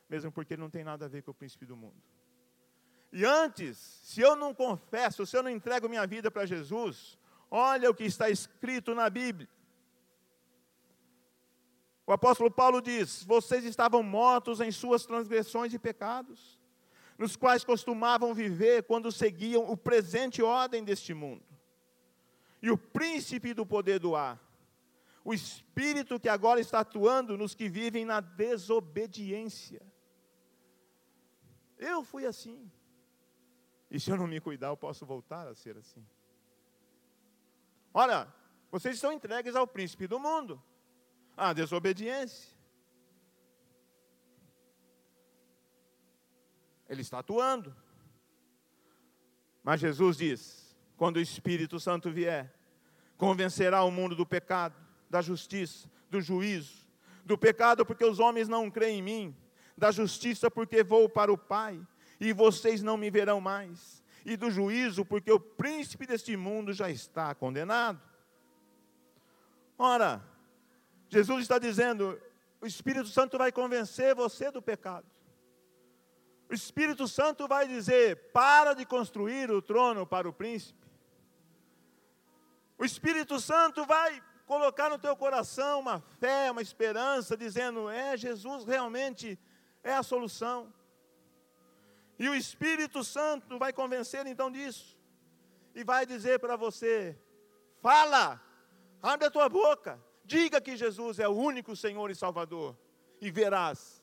mesmo 0.10 0.32
porque 0.32 0.56
não 0.56 0.70
tem 0.70 0.86
nada 0.86 1.04
a 1.04 1.10
ver 1.10 1.22
com 1.24 1.32
o 1.32 1.34
príncipe 1.34 1.66
do 1.66 1.76
mundo. 1.76 2.02
E 3.12 3.26
antes, 3.26 3.78
se 3.78 4.22
eu 4.22 4.38
não 4.38 4.54
confesso, 4.54 5.26
se 5.26 5.36
eu 5.36 5.44
não 5.44 5.50
entrego 5.50 5.90
minha 5.90 6.08
vida 6.08 6.32
para 6.32 6.46
Jesus, 6.46 7.20
olha 7.50 7.90
o 7.90 7.94
que 7.94 8.06
está 8.06 8.30
escrito 8.30 8.96
na 8.96 9.10
Bíblia. 9.10 9.50
O 12.08 12.14
apóstolo 12.14 12.50
Paulo 12.50 12.80
diz: 12.82 13.26
Vocês 13.26 13.66
estavam 13.66 14.02
mortos 14.02 14.62
em 14.62 14.72
suas 14.72 15.06
transgressões 15.06 15.74
e 15.74 15.78
pecados, 15.78 16.61
nos 17.22 17.36
quais 17.36 17.64
costumavam 17.64 18.34
viver 18.34 18.82
quando 18.82 19.12
seguiam 19.12 19.70
o 19.70 19.78
presente 19.78 20.42
ordem 20.42 20.84
deste 20.84 21.14
mundo. 21.14 21.46
E 22.60 22.72
o 22.72 22.78
príncipe 22.78 23.54
do 23.54 23.64
poder 23.64 24.00
do 24.00 24.16
ar, 24.16 24.42
o 25.24 25.32
espírito 25.32 26.20
que 26.20 26.28
agora 26.28 26.60
está 26.60 26.80
atuando 26.80 27.38
nos 27.38 27.54
que 27.54 27.70
vivem 27.70 28.06
na 28.06 28.22
desobediência. 28.22 29.84
Eu 31.78 32.04
fui 32.04 32.26
assim. 32.26 32.72
E 33.91 34.00
se 34.00 34.10
eu 34.10 34.18
não 34.18 34.26
me 34.26 34.41
cuidar, 34.41 34.70
eu 34.70 34.78
posso 34.78 35.06
voltar 35.06 35.48
a 35.48 35.54
ser 35.54 35.78
assim. 35.78 36.04
Olha, 37.93 38.34
vocês 38.72 38.95
estão 38.95 39.14
entregues 39.14 39.56
ao 39.56 39.68
príncipe 39.68 40.08
do 40.08 40.20
mundo. 40.20 40.60
A 41.38 41.54
desobediência. 41.54 42.51
Ele 46.92 47.02
está 47.02 47.20
atuando. 47.20 47.74
Mas 49.64 49.80
Jesus 49.80 50.18
diz: 50.18 50.76
quando 50.98 51.16
o 51.16 51.22
Espírito 51.22 51.80
Santo 51.80 52.12
vier, 52.12 52.54
convencerá 53.16 53.82
o 53.84 53.89
mundo 53.89 54.14
do 54.14 54.26
pecado, 54.26 54.76
da 55.10 55.22
justiça, 55.22 55.89
do 56.10 56.20
juízo, 56.20 56.86
do 57.24 57.38
pecado 57.38 57.86
porque 57.86 58.04
os 58.04 58.20
homens 58.20 58.50
não 58.50 58.70
creem 58.70 59.00
em 59.00 59.02
mim, 59.02 59.38
da 59.78 59.89
justiça 59.89 60.52
porque 60.52 60.84
vou 60.84 61.08
para 61.08 61.32
o 61.32 61.38
Pai 61.38 61.82
e 62.20 62.34
vocês 62.34 62.84
não 62.84 62.98
me 62.98 63.10
verão 63.10 63.39
mais, 63.39 64.04
e 64.26 64.36
do 64.36 64.52
juízo 64.52 65.06
porque 65.06 65.32
o 65.32 65.39
príncipe 65.39 66.06
deste 66.06 66.36
mundo 66.36 66.74
já 66.74 66.89
está 66.89 67.34
condenado. 67.34 68.02
Ora, 69.78 70.22
Jesus 71.08 71.44
está 71.44 71.58
dizendo: 71.58 72.22
o 72.60 72.68
Espírito 72.68 73.08
Santo 73.08 73.38
vai 73.38 73.50
convencer 73.50 74.14
você 74.14 74.52
do 74.52 74.62
pecado. 74.62 75.11
O 76.52 76.54
Espírito 76.54 77.08
Santo 77.08 77.47
vai 77.47 77.66
dizer: 77.66 78.30
para 78.34 78.74
de 78.74 78.86
construir 78.86 79.49
o 79.49 79.62
trono 79.62 80.06
para 80.06 80.28
o 80.28 80.34
príncipe. 80.34 80.86
O 82.78 82.84
Espírito 82.84 83.39
Santo 83.39 83.86
vai 83.86 84.22
colocar 84.45 84.89
no 84.89 84.99
teu 84.99 85.16
coração 85.16 85.80
uma 85.80 86.02
fé, 86.20 86.52
uma 86.52 86.62
esperança, 86.62 87.38
dizendo: 87.38 87.89
é, 87.89 88.18
Jesus 88.18 88.66
realmente 88.66 89.39
é 89.82 89.93
a 89.93 90.04
solução. 90.04 90.74
E 92.20 92.28
o 92.28 92.36
Espírito 92.36 93.02
Santo 93.02 93.58
vai 93.58 93.72
convencer 93.72 94.28
então 94.28 94.52
disso, 94.52 94.99
e 95.74 95.86
vai 95.86 96.06
dizer 96.06 96.38
para 96.41 96.58
você: 96.58 97.18
fala, 97.82 98.41
abre 99.02 99.28
a 99.28 99.32
tua 99.32 99.47
boca, 99.47 99.97
diga 100.26 100.60
que 100.60 100.76
Jesus 100.76 101.18
é 101.18 101.30
o 101.30 101.32
único 101.32 101.78
Senhor 101.78 102.12
e 102.12 102.16
Salvador, 102.16 102.78
e 103.22 103.32
verás 103.32 104.01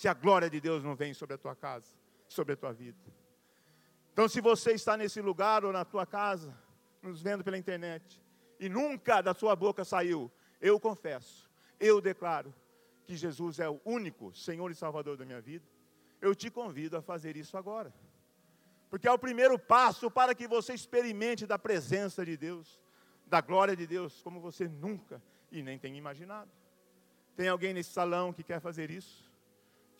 se 0.00 0.08
a 0.08 0.14
glória 0.14 0.48
de 0.48 0.58
Deus 0.62 0.82
não 0.82 0.96
vem 0.96 1.12
sobre 1.12 1.34
a 1.34 1.38
tua 1.38 1.54
casa, 1.54 1.94
sobre 2.26 2.54
a 2.54 2.56
tua 2.56 2.72
vida. 2.72 2.96
Então, 4.14 4.26
se 4.26 4.40
você 4.40 4.72
está 4.72 4.96
nesse 4.96 5.20
lugar 5.20 5.62
ou 5.62 5.74
na 5.74 5.84
tua 5.84 6.06
casa, 6.06 6.56
nos 7.02 7.20
vendo 7.20 7.44
pela 7.44 7.58
internet, 7.58 8.18
e 8.58 8.66
nunca 8.66 9.20
da 9.20 9.34
sua 9.34 9.54
boca 9.54 9.84
saiu, 9.84 10.32
eu 10.58 10.80
confesso, 10.80 11.50
eu 11.78 12.00
declaro 12.00 12.54
que 13.04 13.14
Jesus 13.14 13.60
é 13.60 13.68
o 13.68 13.78
único 13.84 14.32
Senhor 14.34 14.70
e 14.70 14.74
Salvador 14.74 15.18
da 15.18 15.26
minha 15.26 15.42
vida, 15.42 15.66
eu 16.18 16.34
te 16.34 16.50
convido 16.50 16.96
a 16.96 17.02
fazer 17.02 17.36
isso 17.36 17.58
agora. 17.58 17.92
Porque 18.88 19.06
é 19.06 19.12
o 19.12 19.18
primeiro 19.18 19.58
passo 19.58 20.10
para 20.10 20.34
que 20.34 20.48
você 20.48 20.72
experimente 20.72 21.46
da 21.46 21.58
presença 21.58 22.24
de 22.24 22.38
Deus, 22.38 22.80
da 23.26 23.42
glória 23.42 23.76
de 23.76 23.86
Deus, 23.86 24.22
como 24.22 24.40
você 24.40 24.66
nunca 24.66 25.22
e 25.52 25.62
nem 25.62 25.78
tem 25.78 25.94
imaginado. 25.94 26.50
Tem 27.36 27.48
alguém 27.48 27.74
nesse 27.74 27.92
salão 27.92 28.32
que 28.32 28.42
quer 28.42 28.62
fazer 28.62 28.90
isso? 28.90 29.29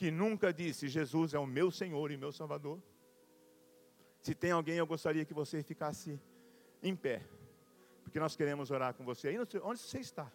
Que 0.00 0.10
nunca 0.10 0.50
disse: 0.50 0.88
Jesus 0.88 1.34
é 1.34 1.38
o 1.38 1.44
meu 1.46 1.70
Senhor 1.70 2.10
e 2.10 2.16
meu 2.16 2.32
Salvador? 2.32 2.82
Se 4.22 4.34
tem 4.34 4.50
alguém, 4.50 4.76
eu 4.78 4.86
gostaria 4.86 5.26
que 5.26 5.34
você 5.34 5.62
ficasse 5.62 6.18
em 6.82 6.96
pé, 6.96 7.22
porque 8.02 8.18
nós 8.18 8.34
queremos 8.34 8.70
orar 8.70 8.94
com 8.94 9.04
você. 9.04 9.28
Aí, 9.28 9.36
onde 9.62 9.78
você 9.78 9.98
está? 9.98 10.32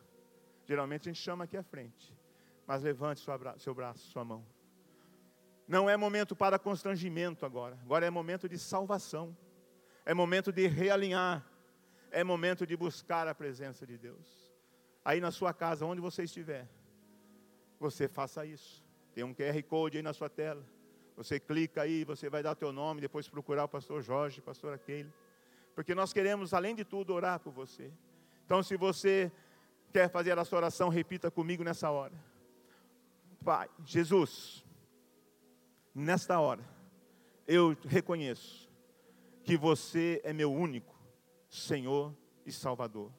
Geralmente 0.66 1.10
a 1.10 1.12
gente 1.12 1.20
chama 1.20 1.46
aqui 1.46 1.58
à 1.58 1.64
frente, 1.64 2.16
mas 2.68 2.84
levante 2.84 3.26
seu 3.58 3.74
braço, 3.74 4.08
sua 4.12 4.24
mão. 4.24 4.46
Não 5.68 5.90
é 5.90 5.98
momento 5.98 6.36
para 6.36 6.60
constrangimento 6.60 7.44
agora, 7.44 7.76
agora 7.82 8.06
é 8.06 8.12
momento 8.12 8.48
de 8.48 8.60
salvação, 8.60 9.36
é 10.06 10.14
momento 10.14 10.52
de 10.52 10.68
realinhar, 10.68 11.44
é 12.12 12.24
momento 12.24 12.68
de 12.68 12.78
buscar 12.78 13.28
a 13.28 13.34
presença 13.34 13.84
de 13.84 13.98
Deus. 13.98 14.54
Aí 15.04 15.20
na 15.20 15.32
sua 15.32 15.56
casa, 15.56 15.88
onde 15.88 16.02
você 16.02 16.22
estiver, 16.22 16.70
você 17.80 18.08
faça 18.08 18.46
isso. 18.46 18.85
Tem 19.16 19.24
um 19.24 19.34
QR 19.34 19.64
Code 19.64 19.96
aí 19.96 20.04
na 20.04 20.12
sua 20.12 20.30
tela. 20.30 20.62
Você 21.16 21.40
clica 21.40 21.82
aí, 21.82 22.04
você 22.04 22.30
vai 22.30 22.44
dar 22.44 22.52
o 22.52 22.56
teu 22.56 22.74
nome, 22.74 23.00
depois 23.00 23.30
procurar 23.30 23.64
o 23.64 23.68
pastor 23.70 24.02
Jorge, 24.02 24.42
pastor 24.42 24.74
aquele. 24.74 25.10
Porque 25.74 25.96
nós 25.96 26.12
queremos, 26.12 26.54
além 26.54 26.76
de 26.76 26.84
tudo, 26.84 27.14
orar 27.14 27.40
por 27.40 27.54
você. 27.54 27.90
Então, 28.46 28.62
se 28.62 28.76
você 28.76 29.32
quer 29.94 30.10
fazer 30.10 30.38
essa 30.38 30.54
oração, 30.54 30.90
repita 30.90 31.32
comigo 31.32 31.64
nessa 31.64 31.90
hora. 31.90 32.14
Pai, 33.42 33.70
Jesus, 33.86 34.66
nesta 35.94 36.38
hora, 36.38 36.64
eu 37.48 37.74
reconheço 37.88 38.70
que 39.46 39.56
você 39.56 40.20
é 40.26 40.34
meu 40.34 40.52
único 40.52 40.94
Senhor 41.48 42.14
e 42.46 42.52
Salvador. 42.52 43.10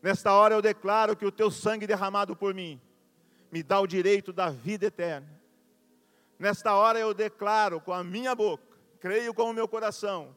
Nesta 0.00 0.32
hora 0.32 0.54
eu 0.54 0.62
declaro 0.62 1.16
que 1.16 1.26
o 1.26 1.32
teu 1.32 1.50
sangue 1.50 1.84
derramado 1.84 2.36
por 2.36 2.54
mim 2.54 2.80
me 3.50 3.62
dá 3.62 3.80
o 3.80 3.86
direito 3.86 4.32
da 4.32 4.50
vida 4.50 4.86
eterna. 4.86 5.40
Nesta 6.38 6.74
hora 6.74 6.98
eu 6.98 7.14
declaro 7.14 7.80
com 7.80 7.92
a 7.92 8.04
minha 8.04 8.34
boca, 8.34 8.76
creio 9.00 9.32
com 9.32 9.50
o 9.50 9.54
meu 9.54 9.66
coração, 9.66 10.34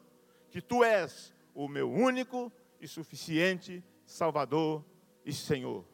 que 0.50 0.60
tu 0.60 0.82
és 0.82 1.32
o 1.54 1.68
meu 1.68 1.90
único 1.90 2.50
e 2.80 2.88
suficiente 2.88 3.84
Salvador 4.06 4.84
e 5.24 5.32
Senhor. 5.32 5.84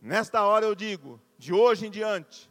Nesta 0.00 0.44
hora 0.44 0.66
eu 0.66 0.74
digo, 0.74 1.20
de 1.38 1.52
hoje 1.52 1.86
em 1.86 1.90
diante, 1.90 2.50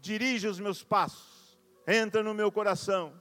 dirige 0.00 0.48
os 0.48 0.58
meus 0.58 0.82
passos, 0.82 1.58
entra 1.86 2.22
no 2.22 2.32
meu 2.32 2.50
coração, 2.50 3.12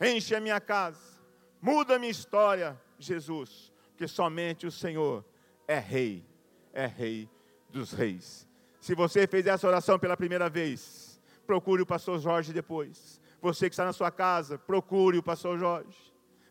enche 0.00 0.34
a 0.34 0.40
minha 0.40 0.60
casa, 0.60 1.18
muda 1.60 1.96
a 1.96 1.98
minha 1.98 2.10
história, 2.10 2.80
Jesus, 2.98 3.72
porque 3.88 4.06
somente 4.06 4.66
o 4.66 4.70
Senhor 4.70 5.24
é 5.66 5.78
Rei, 5.78 6.24
é 6.72 6.86
Rei 6.86 7.28
dos 7.70 7.92
Reis. 7.92 8.43
Se 8.84 8.94
você 8.94 9.26
fez 9.26 9.46
essa 9.46 9.66
oração 9.66 9.98
pela 9.98 10.14
primeira 10.14 10.50
vez, 10.50 11.18
procure 11.46 11.80
o 11.80 11.86
pastor 11.86 12.20
Jorge 12.20 12.52
depois. 12.52 13.18
Você 13.40 13.70
que 13.70 13.72
está 13.72 13.86
na 13.86 13.94
sua 13.94 14.10
casa, 14.10 14.58
procure 14.58 15.16
o 15.16 15.22
pastor 15.22 15.58
Jorge. 15.58 15.96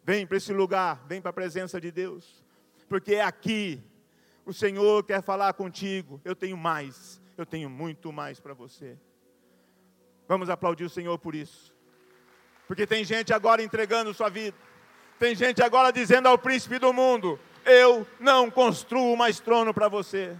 Vem 0.03 0.25
para 0.25 0.37
esse 0.37 0.51
lugar, 0.51 1.05
vem 1.07 1.21
para 1.21 1.29
a 1.29 1.33
presença 1.33 1.79
de 1.79 1.91
Deus, 1.91 2.43
porque 2.89 3.13
é 3.13 3.23
aqui 3.23 3.79
o 4.47 4.51
Senhor 4.51 5.03
quer 5.03 5.21
falar 5.21 5.53
contigo. 5.53 6.19
Eu 6.25 6.35
tenho 6.35 6.57
mais, 6.57 7.21
eu 7.37 7.45
tenho 7.45 7.69
muito 7.69 8.11
mais 8.11 8.39
para 8.39 8.55
você. 8.55 8.97
Vamos 10.27 10.49
aplaudir 10.49 10.85
o 10.85 10.89
Senhor 10.89 11.19
por 11.19 11.35
isso, 11.35 11.71
porque 12.67 12.87
tem 12.87 13.03
gente 13.03 13.31
agora 13.31 13.61
entregando 13.61 14.11
sua 14.11 14.29
vida, 14.29 14.57
tem 15.19 15.35
gente 15.35 15.61
agora 15.61 15.93
dizendo 15.93 16.27
ao 16.27 16.39
príncipe 16.39 16.79
do 16.79 16.91
mundo: 16.91 17.39
Eu 17.63 18.07
não 18.19 18.49
construo 18.49 19.15
mais 19.15 19.39
trono 19.39 19.71
para 19.71 19.87
você. 19.87 20.35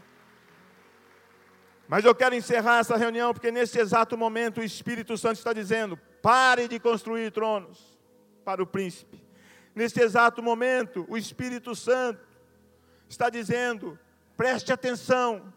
Mas 1.94 2.06
eu 2.06 2.16
quero 2.16 2.34
encerrar 2.34 2.80
essa 2.80 2.98
reunião 2.98 3.32
porque 3.36 3.52
nesse 3.52 3.80
exato 3.80 4.18
momento 4.18 4.62
o 4.62 4.64
Espírito 4.64 5.16
Santo 5.16 5.38
está 5.38 5.54
dizendo: 5.54 5.96
pare 6.24 6.68
de 6.68 6.80
construir 6.80 7.32
tronos 7.32 8.00
para 8.44 8.64
o 8.64 8.66
príncipe. 8.66 9.24
Nesse 9.76 10.02
exato 10.02 10.42
momento, 10.42 11.06
o 11.08 11.16
Espírito 11.16 11.76
Santo 11.76 12.20
está 13.08 13.30
dizendo: 13.30 14.00
preste 14.36 14.74
atenção 14.74 15.54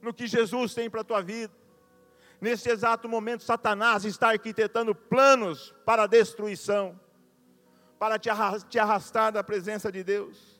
no 0.00 0.14
que 0.14 0.28
Jesus 0.28 0.74
tem 0.74 0.88
para 0.88 1.00
a 1.00 1.04
tua 1.04 1.22
vida. 1.22 1.52
Nesse 2.40 2.70
exato 2.70 3.08
momento, 3.08 3.42
Satanás 3.42 4.04
está 4.04 4.28
arquitetando 4.28 4.94
planos 4.94 5.74
para 5.84 6.04
a 6.04 6.06
destruição, 6.06 7.00
para 7.98 8.16
te 8.16 8.78
arrastar 8.78 9.32
da 9.32 9.42
presença 9.42 9.90
de 9.90 10.04
Deus. 10.04 10.57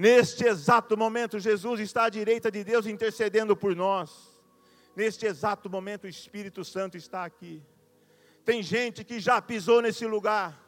Neste 0.00 0.46
exato 0.46 0.96
momento, 0.96 1.38
Jesus 1.38 1.78
está 1.78 2.04
à 2.04 2.08
direita 2.08 2.50
de 2.50 2.64
Deus 2.64 2.86
intercedendo 2.86 3.54
por 3.54 3.76
nós. 3.76 4.10
Neste 4.96 5.26
exato 5.26 5.68
momento, 5.68 6.04
o 6.04 6.08
Espírito 6.08 6.64
Santo 6.64 6.96
está 6.96 7.22
aqui. 7.22 7.62
Tem 8.42 8.62
gente 8.62 9.04
que 9.04 9.20
já 9.20 9.42
pisou 9.42 9.82
nesse 9.82 10.06
lugar. 10.06 10.58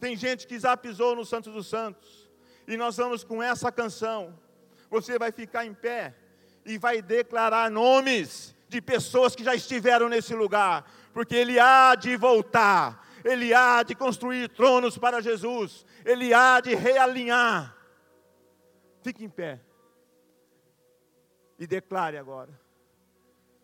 Tem 0.00 0.16
gente 0.16 0.46
que 0.46 0.58
já 0.58 0.78
pisou 0.78 1.14
no 1.14 1.26
Santo 1.26 1.52
dos 1.52 1.66
Santos. 1.66 2.30
E 2.66 2.74
nós 2.78 2.96
vamos 2.96 3.22
com 3.22 3.42
essa 3.42 3.70
canção. 3.70 4.40
Você 4.88 5.18
vai 5.18 5.30
ficar 5.30 5.66
em 5.66 5.74
pé 5.74 6.14
e 6.64 6.78
vai 6.78 7.02
declarar 7.02 7.70
nomes 7.70 8.56
de 8.66 8.80
pessoas 8.80 9.36
que 9.36 9.44
já 9.44 9.54
estiveram 9.54 10.08
nesse 10.08 10.34
lugar, 10.34 10.90
porque 11.12 11.36
ele 11.36 11.58
há 11.58 11.94
de 11.96 12.16
voltar, 12.16 13.06
ele 13.26 13.52
há 13.52 13.82
de 13.82 13.94
construir 13.94 14.48
tronos 14.48 14.96
para 14.96 15.20
Jesus, 15.20 15.84
ele 16.02 16.32
há 16.32 16.60
de 16.60 16.74
realinhar 16.74 17.78
Fique 19.02 19.24
em 19.24 19.30
pé. 19.30 19.60
E 21.58 21.66
declare 21.66 22.18
agora. 22.18 22.59